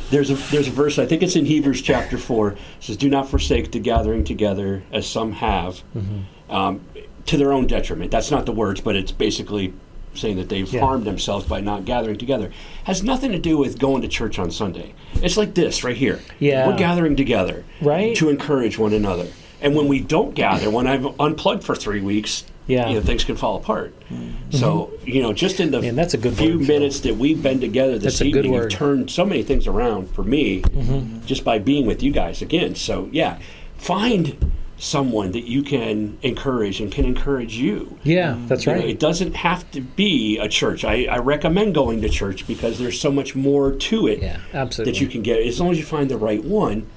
There's 0.09 0.29
a 0.29 0.35
there's 0.51 0.67
a 0.67 0.71
verse 0.71 0.99
I 0.99 1.05
think 1.05 1.23
it's 1.23 1.35
in 1.37 1.45
Hebrews 1.45 1.81
chapter 1.81 2.17
four. 2.17 2.51
It 2.51 2.57
says, 2.81 2.97
"Do 2.97 3.09
not 3.09 3.29
forsake 3.29 3.71
the 3.71 3.79
gathering 3.79 4.23
together, 4.25 4.83
as 4.91 5.07
some 5.07 5.31
have, 5.33 5.81
Mm-hmm. 5.95 6.53
um, 6.53 6.85
to 7.27 7.37
their 7.37 7.53
own 7.53 7.65
detriment." 7.67 8.11
That's 8.11 8.29
not 8.29 8.45
the 8.45 8.51
words, 8.51 8.81
but 8.81 8.95
it's 8.97 9.13
basically 9.13 9.73
saying 10.13 10.37
that 10.37 10.49
they've 10.49 10.71
Yeah. 10.71 10.81
harmed 10.81 11.05
themselves 11.05 11.45
by 11.45 11.61
not 11.61 11.85
gathering 11.85 12.17
together. 12.17 12.51
Has 12.85 13.03
nothing 13.03 13.31
to 13.31 13.39
do 13.39 13.57
with 13.57 13.79
going 13.79 14.01
to 14.01 14.07
church 14.07 14.37
on 14.39 14.51
Sunday. 14.51 14.93
It's 15.21 15.37
like 15.37 15.53
this 15.53 15.83
right 15.83 15.95
here. 15.97 16.19
Yeah. 16.39 16.67
we're 16.67 16.77
gathering 16.77 17.15
together, 17.15 17.63
Right. 17.81 18.15
to 18.17 18.29
encourage 18.29 18.77
one 18.77 18.93
another. 18.93 19.27
And 19.61 19.75
when 19.75 19.87
we 19.87 19.99
don't 19.99 20.33
gather, 20.33 20.69
when 20.69 20.87
I've 20.87 21.05
unplugged 21.19 21.63
for 21.63 21.75
three 21.75 22.01
weeks, 22.01 22.45
Yeah. 22.67 22.87
you 22.89 22.95
know, 22.95 23.01
things 23.01 23.23
can 23.23 23.35
fall 23.35 23.57
apart. 23.57 23.93
Mm-hmm. 24.11 24.57
So 24.57 24.91
you 25.05 25.21
know, 25.21 25.33
just 25.33 25.59
in 25.59 25.71
the 25.71 25.81
Man, 25.81 25.95
that's 25.95 26.13
a 26.13 26.17
good 26.17 26.33
few 26.33 26.57
word, 26.59 26.67
minutes 26.67 26.99
that 27.01 27.17
we've 27.17 27.41
been 27.41 27.59
together 27.59 27.93
this 27.93 28.19
That's 28.19 28.21
evening, 28.23 28.53
you've 28.53 28.69
turned 28.69 29.09
so 29.09 29.25
many 29.25 29.43
things 29.43 29.67
around 29.67 30.09
for 30.11 30.23
me 30.23 30.61
mm-hmm. 30.61 31.25
just 31.25 31.43
by 31.43 31.59
being 31.59 31.85
with 31.85 32.01
you 32.03 32.11
guys 32.11 32.41
again. 32.41 32.75
So 32.75 33.09
yeah, 33.11 33.37
find 33.77 34.35
someone 34.81 35.31
that 35.33 35.43
you 35.47 35.61
can 35.61 36.17
encourage 36.23 36.81
and 36.81 36.91
can 36.91 37.05
encourage 37.05 37.53
you. 37.55 37.99
Yeah, 38.03 38.35
that's 38.47 38.65
You 38.65 38.73
know, 38.73 38.79
right. 38.79 38.89
it 38.89 38.99
doesn't 38.99 39.35
have 39.35 39.69
to 39.71 39.81
be 39.81 40.39
a 40.39 40.49
church. 40.49 40.83
I, 40.83 41.05
I 41.05 41.17
recommend 41.19 41.75
going 41.75 42.01
to 42.01 42.09
church 42.09 42.47
because 42.47 42.79
there's 42.79 42.99
so 42.99 43.11
much 43.11 43.35
more 43.35 43.71
to 43.73 44.07
it 44.07 44.23
Yeah, 44.23 44.39
absolutely. 44.55 44.91
that 44.93 44.99
you 44.99 45.07
can 45.07 45.21
get 45.21 45.39
as 45.45 45.59
long 45.59 45.69
as 45.69 45.77
you 45.77 45.85
find 45.85 46.09
the 46.09 46.17
right 46.17 46.43
one. 46.43 46.87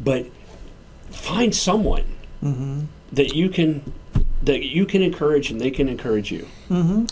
But 0.00 0.26
find 1.10 1.54
someone 1.54 2.04
Mm-hmm. 2.42 2.82
that 3.12 3.34
you 3.34 3.48
can 3.48 3.92
that 4.42 4.62
you 4.64 4.86
can 4.86 5.02
encourage 5.02 5.50
and 5.50 5.60
they 5.60 5.70
can 5.72 5.88
encourage 5.88 6.30
you. 6.30 6.46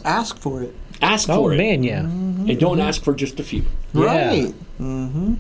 Ask 0.05 0.39
for 0.39 0.63
it. 0.63 0.73
Ask 1.03 1.29
oh 1.29 1.37
for 1.43 1.53
it, 1.53 1.57
man, 1.59 1.83
yeah. 1.83 2.01
and 2.01 2.59
don't 2.61 2.79
ask 2.79 3.03
for 3.03 3.13
just 3.15 3.41
a 3.41 3.43
few. 3.43 3.65
Yeah. 3.93 4.05
Right. 4.05 4.55
hmm 4.79 5.35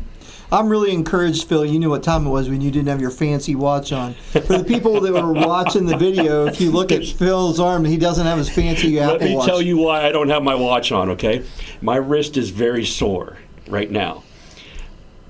I'm 0.50 0.68
really 0.68 0.92
encouraged, 0.92 1.48
Phil. 1.48 1.64
You 1.64 1.78
knew 1.78 1.90
what 1.90 2.02
time 2.02 2.26
it 2.26 2.30
was 2.30 2.48
when 2.48 2.60
you 2.60 2.70
didn't 2.70 2.88
have 2.88 3.00
your 3.00 3.10
fancy 3.10 3.54
watch 3.54 3.92
on. 3.92 4.14
For 4.14 4.58
the 4.58 4.64
people 4.64 5.00
that 5.00 5.12
were 5.12 5.32
watching 5.46 5.86
the 5.86 5.96
video, 5.96 6.46
if 6.46 6.60
you 6.60 6.70
look 6.70 6.92
at 6.92 7.04
Phil's 7.04 7.58
arm, 7.58 7.84
he 7.84 7.96
doesn't 7.96 8.24
have 8.24 8.38
his 8.38 8.48
fancy 8.48 9.00
Apple 9.00 9.14
Watch. 9.14 9.20
Let 9.20 9.28
me 9.28 9.36
watch. 9.36 9.46
tell 9.46 9.62
you 9.62 9.78
why 9.78 10.06
I 10.06 10.12
don't 10.12 10.28
have 10.28 10.42
my 10.42 10.54
watch 10.54 10.92
on. 10.92 11.10
Okay, 11.10 11.44
my 11.82 11.96
wrist 11.96 12.36
is 12.36 12.50
very 12.50 12.84
sore 12.84 13.38
right 13.68 13.90
now. 13.90 14.22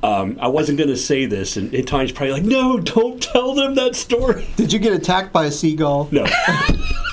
Um, 0.02 0.38
I 0.40 0.48
wasn't 0.48 0.76
going 0.78 0.90
to 0.90 0.96
say 0.96 1.24
this, 1.24 1.56
and, 1.56 1.74
and 1.74 1.88
Tanya's 1.88 2.12
probably 2.12 2.32
like, 2.32 2.44
"No, 2.44 2.78
don't 2.78 3.20
tell 3.22 3.54
them 3.54 3.74
that 3.76 3.96
story." 3.96 4.46
Did 4.56 4.72
you 4.72 4.78
get 4.78 4.92
attacked 4.92 5.32
by 5.32 5.46
a 5.46 5.50
seagull? 5.50 6.08
No, 6.12 6.26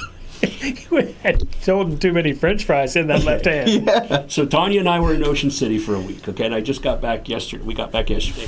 You 0.44 1.16
had 1.24 1.50
told 1.64 1.92
him 1.92 1.98
too 2.00 2.14
many 2.14 2.34
French 2.34 2.66
fries 2.66 2.96
in 2.96 3.08
that 3.08 3.24
left 3.26 3.46
hand. 3.46 4.32
So 4.32 4.46
Tanya 4.46 4.80
and 4.80 4.90
I 4.90 5.00
were 5.00 5.14
in 5.14 5.24
Ocean 5.24 5.50
City 5.52 5.78
for 5.80 5.96
a 5.96 6.00
week. 6.00 6.28
Okay, 6.30 6.46
and 6.46 6.54
I 6.56 6.62
just 6.62 6.82
got 6.82 7.02
back 7.02 7.28
yesterday. 7.30 7.64
We 7.64 7.74
got 7.74 7.92
back 7.92 8.10
yesterday. 8.10 8.48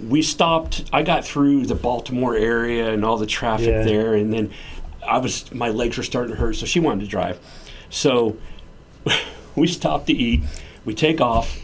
We 0.00 0.22
stopped. 0.22 0.88
I 0.92 1.02
got 1.02 1.24
through 1.24 1.66
the 1.66 1.74
Baltimore 1.74 2.34
area 2.34 2.92
and 2.92 3.04
all 3.04 3.16
the 3.16 3.26
traffic 3.26 3.66
Yeah. 3.68 3.82
there, 3.82 4.14
and 4.14 4.32
then 4.32 4.50
I 5.06 5.18
was 5.18 5.52
my 5.52 5.68
legs 5.70 5.96
were 5.96 6.02
starting 6.02 6.34
to 6.34 6.40
hurt. 6.40 6.56
So 6.56 6.66
she 6.66 6.80
wanted 6.80 7.00
to 7.04 7.06
drive. 7.10 7.38
So 7.90 8.36
we 9.56 9.66
stopped 9.66 10.06
to 10.08 10.12
eat. 10.12 10.42
We 10.84 10.94
take 10.94 11.20
off. 11.20 11.58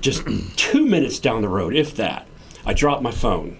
Just 0.00 0.22
two 0.56 0.86
minutes 0.86 1.18
down 1.18 1.42
the 1.42 1.48
road, 1.48 1.74
if 1.74 1.96
that, 1.96 2.26
I 2.64 2.72
drop 2.72 3.02
my 3.02 3.10
phone 3.10 3.58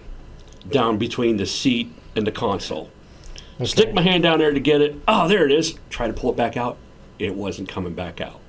down 0.69 0.97
between 0.97 1.35
the 1.35 1.45
seat 1.45 1.91
and 2.15 2.25
the 2.25 2.31
console. 2.31 2.89
Stick 3.63 3.93
my 3.93 4.01
hand 4.01 4.23
down 4.23 4.39
there 4.39 4.51
to 4.53 4.59
get 4.59 4.81
it. 4.81 4.95
Oh, 5.07 5.27
there 5.27 5.45
it 5.45 5.51
is. 5.51 5.75
Try 5.89 6.07
to 6.07 6.13
pull 6.13 6.29
it 6.31 6.37
back 6.37 6.55
out. 6.55 6.77
It 7.17 7.35
wasn't 7.35 7.67
coming 7.67 7.93
back 7.93 8.21
out. 8.21 8.39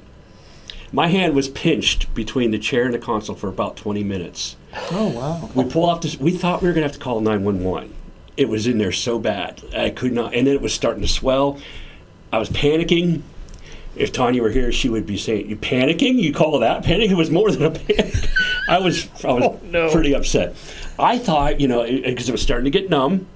My 0.92 1.08
hand 1.08 1.34
was 1.34 1.48
pinched 1.48 2.12
between 2.14 2.50
the 2.50 2.58
chair 2.58 2.84
and 2.84 2.94
the 2.94 2.98
console 2.98 3.36
for 3.36 3.48
about 3.48 3.76
20 3.76 4.02
minutes. 4.04 4.56
Oh 4.92 5.08
wow. 5.08 5.50
We 5.54 5.64
pull 5.70 5.84
off 5.84 6.00
this. 6.02 6.18
We 6.18 6.30
thought 6.32 6.62
we 6.62 6.68
were 6.68 6.74
going 6.74 6.82
to 6.82 6.88
have 6.88 6.96
to 6.96 7.02
call 7.02 7.20
911. 7.20 7.94
It 8.36 8.48
was 8.48 8.66
in 8.66 8.78
there 8.78 8.92
so 8.92 9.18
bad. 9.18 9.62
I 9.76 9.90
could 9.90 10.12
not. 10.12 10.34
And 10.34 10.46
then 10.46 10.54
it 10.54 10.60
was 10.60 10.72
starting 10.72 11.02
to 11.02 11.08
swell. 11.08 11.58
I 12.32 12.38
was 12.38 12.48
panicking. 12.48 13.22
If 13.96 14.12
Tanya 14.12 14.42
were 14.42 14.50
here, 14.50 14.70
she 14.70 14.88
would 14.88 15.04
be 15.04 15.18
saying, 15.18 15.50
"You 15.50 15.56
panicking? 15.56 16.14
You 16.14 16.32
call 16.32 16.60
that 16.60 16.84
panic? 16.84 17.10
It 17.10 17.16
was 17.16 17.30
more 17.30 17.50
than 17.50 17.64
a 17.64 17.70
panic." 17.72 18.14
I 18.68 18.78
was, 18.78 19.08
I 19.24 19.32
was 19.32 19.42
Oh, 19.42 19.60
no. 19.64 19.90
pretty 19.90 20.14
upset. 20.14 20.54
I 20.96 21.18
thought, 21.18 21.60
you 21.60 21.66
know, 21.66 21.82
because 21.84 22.28
it 22.28 22.32
was 22.32 22.40
starting 22.40 22.64
to 22.66 22.70
get 22.70 22.88
numb, 22.88 23.26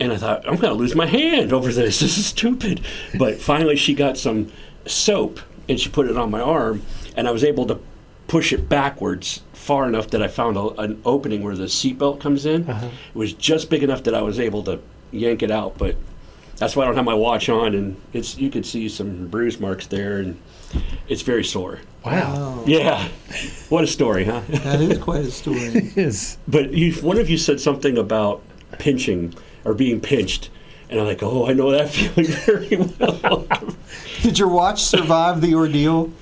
and 0.00 0.12
I 0.12 0.16
thought, 0.16 0.46
I'm 0.46 0.56
going 0.56 0.72
to 0.72 0.78
lose 0.78 0.94
my 0.94 1.06
hand 1.06 1.52
over 1.52 1.72
this. 1.72 2.00
This 2.06 2.18
is 2.18 2.26
stupid. 2.26 2.82
But 3.18 3.40
finally, 3.40 3.76
she 3.76 3.94
got 3.94 4.16
some 4.16 4.52
soap 4.86 5.40
and 5.68 5.80
she 5.80 5.88
put 5.88 6.08
it 6.08 6.16
on 6.16 6.30
my 6.30 6.40
arm, 6.40 6.82
and 7.16 7.26
I 7.26 7.32
was 7.32 7.42
able 7.42 7.66
to 7.66 7.80
push 8.28 8.52
it 8.52 8.68
backwards 8.68 9.42
far 9.52 9.88
enough 9.88 10.10
that 10.10 10.22
I 10.22 10.28
found 10.28 10.56
a, 10.56 10.68
an 10.80 11.00
opening 11.04 11.42
where 11.42 11.56
the 11.56 11.64
seatbelt 11.64 12.20
comes 12.20 12.46
in. 12.46 12.68
Uh-huh. 12.68 12.86
It 12.86 13.18
was 13.18 13.32
just 13.32 13.68
big 13.68 13.82
enough 13.82 14.04
that 14.04 14.14
I 14.14 14.22
was 14.22 14.38
able 14.38 14.62
to 14.64 14.80
yank 15.10 15.42
it 15.42 15.50
out, 15.50 15.76
but 15.76 15.96
that's 16.56 16.76
why 16.76 16.84
I 16.84 16.86
don't 16.86 16.96
have 16.96 17.04
my 17.04 17.14
watch 17.14 17.48
on, 17.48 17.74
and 17.74 18.00
it's 18.12 18.38
you 18.38 18.50
could 18.50 18.64
see 18.64 18.88
some 18.88 19.26
bruise 19.26 19.58
marks 19.58 19.86
there, 19.88 20.18
and 20.18 20.40
it's 21.08 21.22
very 21.22 21.44
sore. 21.44 21.80
Wow. 22.04 22.62
Yeah, 22.66 23.08
what 23.68 23.84
a 23.84 23.86
story, 23.86 24.24
huh? 24.24 24.42
That 24.48 24.80
is 24.80 24.98
quite 24.98 25.24
a 25.24 25.30
story. 25.30 25.58
it 25.58 25.98
is. 25.98 26.38
But 26.46 26.72
you, 26.72 26.92
one 26.94 27.18
of 27.18 27.28
you 27.28 27.36
said 27.36 27.60
something 27.60 27.98
about 27.98 28.42
pinching 28.78 29.34
or 29.66 29.74
being 29.74 30.00
pinched, 30.00 30.50
and 30.88 31.00
I'm 31.00 31.06
like, 31.06 31.22
oh, 31.22 31.46
I 31.46 31.52
know 31.52 31.70
that 31.72 31.90
feeling 31.90 32.30
very 32.30 32.76
well. 32.98 33.46
Did 34.22 34.38
your 34.38 34.48
watch 34.48 34.82
survive 34.82 35.40
the 35.40 35.54
ordeal? 35.54 36.12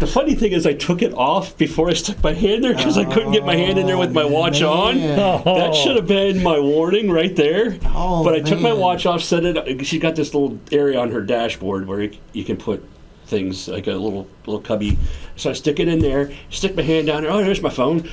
the 0.00 0.06
funny 0.06 0.34
thing 0.34 0.52
is, 0.52 0.66
I 0.66 0.72
took 0.72 1.02
it 1.02 1.12
off 1.12 1.58
before 1.58 1.90
I 1.90 1.92
stuck 1.92 2.22
my 2.22 2.32
hand 2.32 2.64
there 2.64 2.74
because 2.74 2.96
I 2.96 3.04
couldn't 3.04 3.32
get 3.32 3.44
my 3.44 3.54
hand 3.54 3.78
in 3.78 3.86
there 3.86 3.98
with 3.98 4.14
my 4.14 4.24
watch 4.24 4.62
on. 4.62 4.96
Man. 4.96 5.44
That 5.44 5.74
should 5.74 5.94
have 5.94 6.06
been 6.06 6.42
my 6.42 6.58
warning 6.58 7.10
right 7.10 7.36
there. 7.36 7.78
Oh, 7.84 8.24
but 8.24 8.34
I 8.34 8.40
took 8.40 8.60
my 8.60 8.72
watch 8.72 9.04
off, 9.04 9.22
set 9.22 9.44
it. 9.44 9.86
She's 9.86 10.00
got 10.00 10.16
this 10.16 10.32
little 10.32 10.58
area 10.72 10.98
on 10.98 11.10
her 11.10 11.20
dashboard 11.20 11.86
where 11.86 12.00
you, 12.00 12.16
you 12.32 12.44
can 12.44 12.56
put 12.56 12.82
things 13.26 13.68
like 13.68 13.88
a 13.88 13.92
little 13.92 14.26
little 14.46 14.62
cubby. 14.62 14.96
So 15.36 15.50
I 15.50 15.52
stick 15.52 15.78
it 15.78 15.86
in 15.86 15.98
there, 15.98 16.32
stick 16.48 16.74
my 16.74 16.82
hand 16.82 17.08
down 17.08 17.22
there. 17.22 17.30
Oh, 17.30 17.44
there's 17.44 17.60
my 17.60 17.68
phone. 17.68 18.08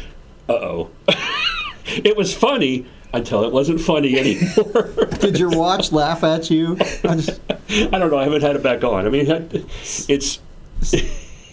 Uh 0.49 0.53
oh. 0.53 0.91
it 1.85 2.17
was 2.17 2.33
funny 2.35 2.85
until 3.13 3.43
it 3.45 3.51
wasn't 3.53 3.79
funny 3.81 4.17
anymore. 4.19 5.05
Did 5.19 5.39
your 5.39 5.49
watch 5.51 5.91
laugh 5.91 6.23
at 6.23 6.49
you? 6.49 6.77
I 7.03 7.15
just, 7.15 7.39
I 7.49 7.85
don't 7.97 8.11
know. 8.11 8.17
I 8.17 8.23
haven't 8.25 8.41
had 8.41 8.55
it 8.55 8.63
back 8.63 8.83
on. 8.83 9.05
I 9.05 9.09
mean, 9.09 9.25
it's 9.29 10.39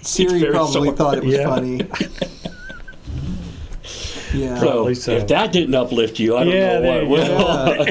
Siri 0.03 0.41
very 0.41 0.53
probably 0.53 0.73
sore. 0.89 0.97
thought 0.97 1.19
it 1.19 1.25
was 1.25 1.35
Yeah. 1.35 1.49
funny. 1.49 1.81
yeah. 4.35 4.59
so, 4.59 4.93
so. 4.95 5.13
if 5.13 5.29
that 5.29 5.53
didn't 5.53 5.75
uplift 5.75 6.19
you, 6.19 6.37
I 6.37 6.45
don't 6.45 6.53
Yeah, 6.53 6.81
know 6.81 7.05
what 7.07 7.27
you 7.27 7.33
will. 7.35 7.85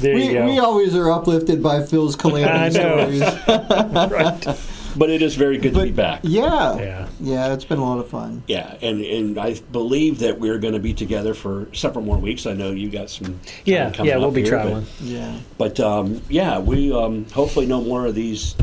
there 0.00 0.14
We, 0.14 0.26
you 0.26 0.32
go. 0.32 0.46
we 0.46 0.58
always 0.58 0.94
are 0.96 1.10
uplifted 1.12 1.62
by 1.62 1.82
Phil's 1.84 2.16
calamity 2.16 2.74
stories. 2.74 3.20
right. 3.20 4.58
But 4.96 5.10
it 5.10 5.22
is 5.22 5.34
very 5.36 5.58
good 5.58 5.74
to 5.74 5.82
be 5.82 5.90
back. 5.92 6.20
yeah, 6.22 6.76
Yeah. 6.78 7.08
yeah, 7.20 7.52
it's 7.54 7.64
been 7.64 7.78
a 7.78 7.84
lot 7.84 7.98
of 7.98 8.08
fun. 8.08 8.42
Yeah, 8.46 8.76
and, 8.82 9.00
and 9.04 9.38
I 9.38 9.54
believe 9.72 10.18
that 10.20 10.38
we're 10.40 10.58
going 10.58 10.74
to 10.74 10.80
be 10.80 10.94
together 10.94 11.34
for 11.34 11.68
several 11.74 12.04
more 12.04 12.18
weeks. 12.18 12.46
I 12.46 12.54
know 12.54 12.70
you 12.70 12.90
got 12.90 13.10
some. 13.10 13.26
time 13.26 13.40
Yeah. 13.64 13.90
coming 13.90 14.10
Yeah. 14.10 14.16
We'll 14.18 14.30
be 14.30 14.42
here, 14.42 14.50
but- 14.52 14.62
traveling. 14.62 14.86
Yeah, 15.02 15.36
But, 15.58 15.80
um, 15.80 16.22
yeah, 16.28 16.58
we 16.58 16.92
um, 16.92 17.26
hopefully 17.32 17.66
no 17.66 17.80
more 17.82 18.06
of 18.06 18.14
these 18.14 18.54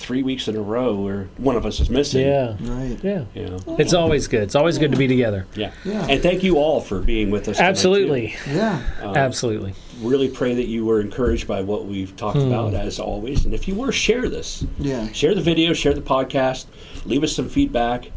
three 0.00 0.22
weeks 0.22 0.48
in 0.48 0.56
a 0.56 0.60
row 0.62 0.96
where 0.96 1.28
one 1.36 1.56
of 1.56 1.66
us 1.66 1.78
is 1.78 1.90
missing. 1.90 2.26
Yeah. 2.26 2.56
right. 2.62 2.98
Yeah. 3.02 3.24
You 3.34 3.48
know? 3.50 3.58
It's 3.78 3.92
always 3.92 4.26
good. 4.28 4.42
It's 4.44 4.54
always 4.54 4.78
good 4.78 4.90
to 4.92 4.96
be 4.96 5.06
together. 5.06 5.46
Yeah. 5.54 5.72
Yeah. 5.84 6.06
And 6.08 6.22
thank 6.22 6.42
you 6.42 6.56
all 6.56 6.80
for 6.80 7.00
being 7.00 7.30
with 7.30 7.46
us. 7.48 7.60
Absolutely. 7.60 8.34
Yeah, 8.48 8.82
Absolutely. 9.02 9.74
Really 10.00 10.28
pray 10.28 10.54
that 10.54 10.66
you 10.66 10.86
were 10.86 11.00
encouraged 11.02 11.46
by 11.46 11.60
what 11.60 11.84
we've 11.84 12.16
talked 12.16 12.38
Hmm. 12.38 12.46
about, 12.48 12.72
as 12.72 12.98
always. 12.98 13.44
And 13.44 13.52
if 13.52 13.68
you 13.68 13.74
were, 13.74 13.92
share 13.92 14.28
this. 14.30 14.64
yeah. 14.78 15.12
Share 15.12 15.34
the 15.34 15.42
video, 15.42 15.74
share 15.74 15.92
the 15.92 16.00
podcast, 16.00 16.64
leave 17.04 17.22
us 17.22 17.32
some 17.36 17.48
feedback. 17.50 18.10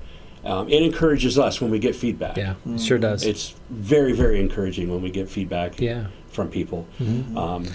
Um, 0.46 0.70
it 0.70 0.82
encourages 0.82 1.38
us 1.38 1.60
when 1.62 1.70
we 1.70 1.80
get 1.80 1.96
feedback. 1.96 2.38
Yeah. 2.38 2.56
It 2.66 2.80
sure 2.80 2.98
does. 2.98 3.26
It's 3.26 3.56
very, 3.70 4.14
very 4.14 4.40
encouraging 4.40 4.90
when 4.90 5.02
we 5.02 5.10
get 5.10 5.30
feedback 5.30 5.80
Yeah. 5.82 6.06
from 6.30 6.48
people. 6.50 6.86
Um, 7.36 7.66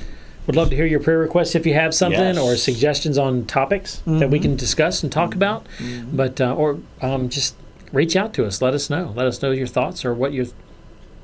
Would 0.49 0.57
love 0.57 0.71
to 0.71 0.77
hear 0.77 0.87
your 0.87 0.99
prayer 1.01 1.19
requests 1.19 1.55
if 1.55 1.67
you 1.67 1.75
have 1.75 1.95
something 1.95 2.19
Yes. 2.19 2.39
or 2.39 2.57
suggestions 2.57 3.19
on 3.19 3.45
topics 3.45 4.03
that 4.07 4.31
we 4.31 4.41
can 4.41 4.57
discuss 4.57 5.03
and 5.03 5.13
talk 5.13 5.35
about. 5.35 5.67
But 6.11 6.41
uh, 6.41 6.55
or 6.55 6.79
um, 7.03 7.29
just 7.29 7.55
reach 7.93 8.17
out 8.17 8.33
to 8.35 8.47
us. 8.47 8.61
Let 8.63 8.73
us 8.75 8.89
know. 8.91 9.13
Let 9.15 9.27
us 9.27 9.41
know 9.43 9.51
your 9.51 9.67
thoughts 9.67 10.05
or 10.07 10.15
what 10.15 10.33
you 10.33 10.51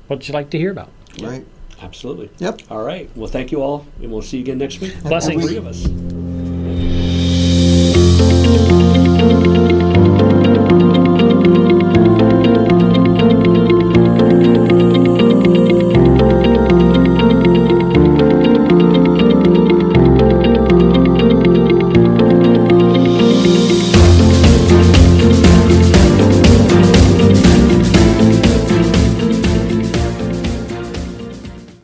what 0.07 0.27
you'd 0.27 0.35
like 0.35 0.51
to 0.51 0.59
hear 0.59 0.69
about. 0.71 0.89
Right. 1.19 1.43
absolutely. 1.81 2.29
Yep. 2.37 2.61
All 2.69 2.83
right. 2.83 3.09
Well, 3.15 3.27
thank 3.27 3.51
you 3.51 3.61
all, 3.63 3.87
and 4.01 4.11
we'll 4.11 4.21
see 4.21 4.37
you 4.37 4.43
again 4.43 4.59
next 4.59 4.79
week. 4.79 4.93
Blessings. 5.01 5.43
Three 5.43 5.57
of 5.57 5.65
us. 5.65 5.85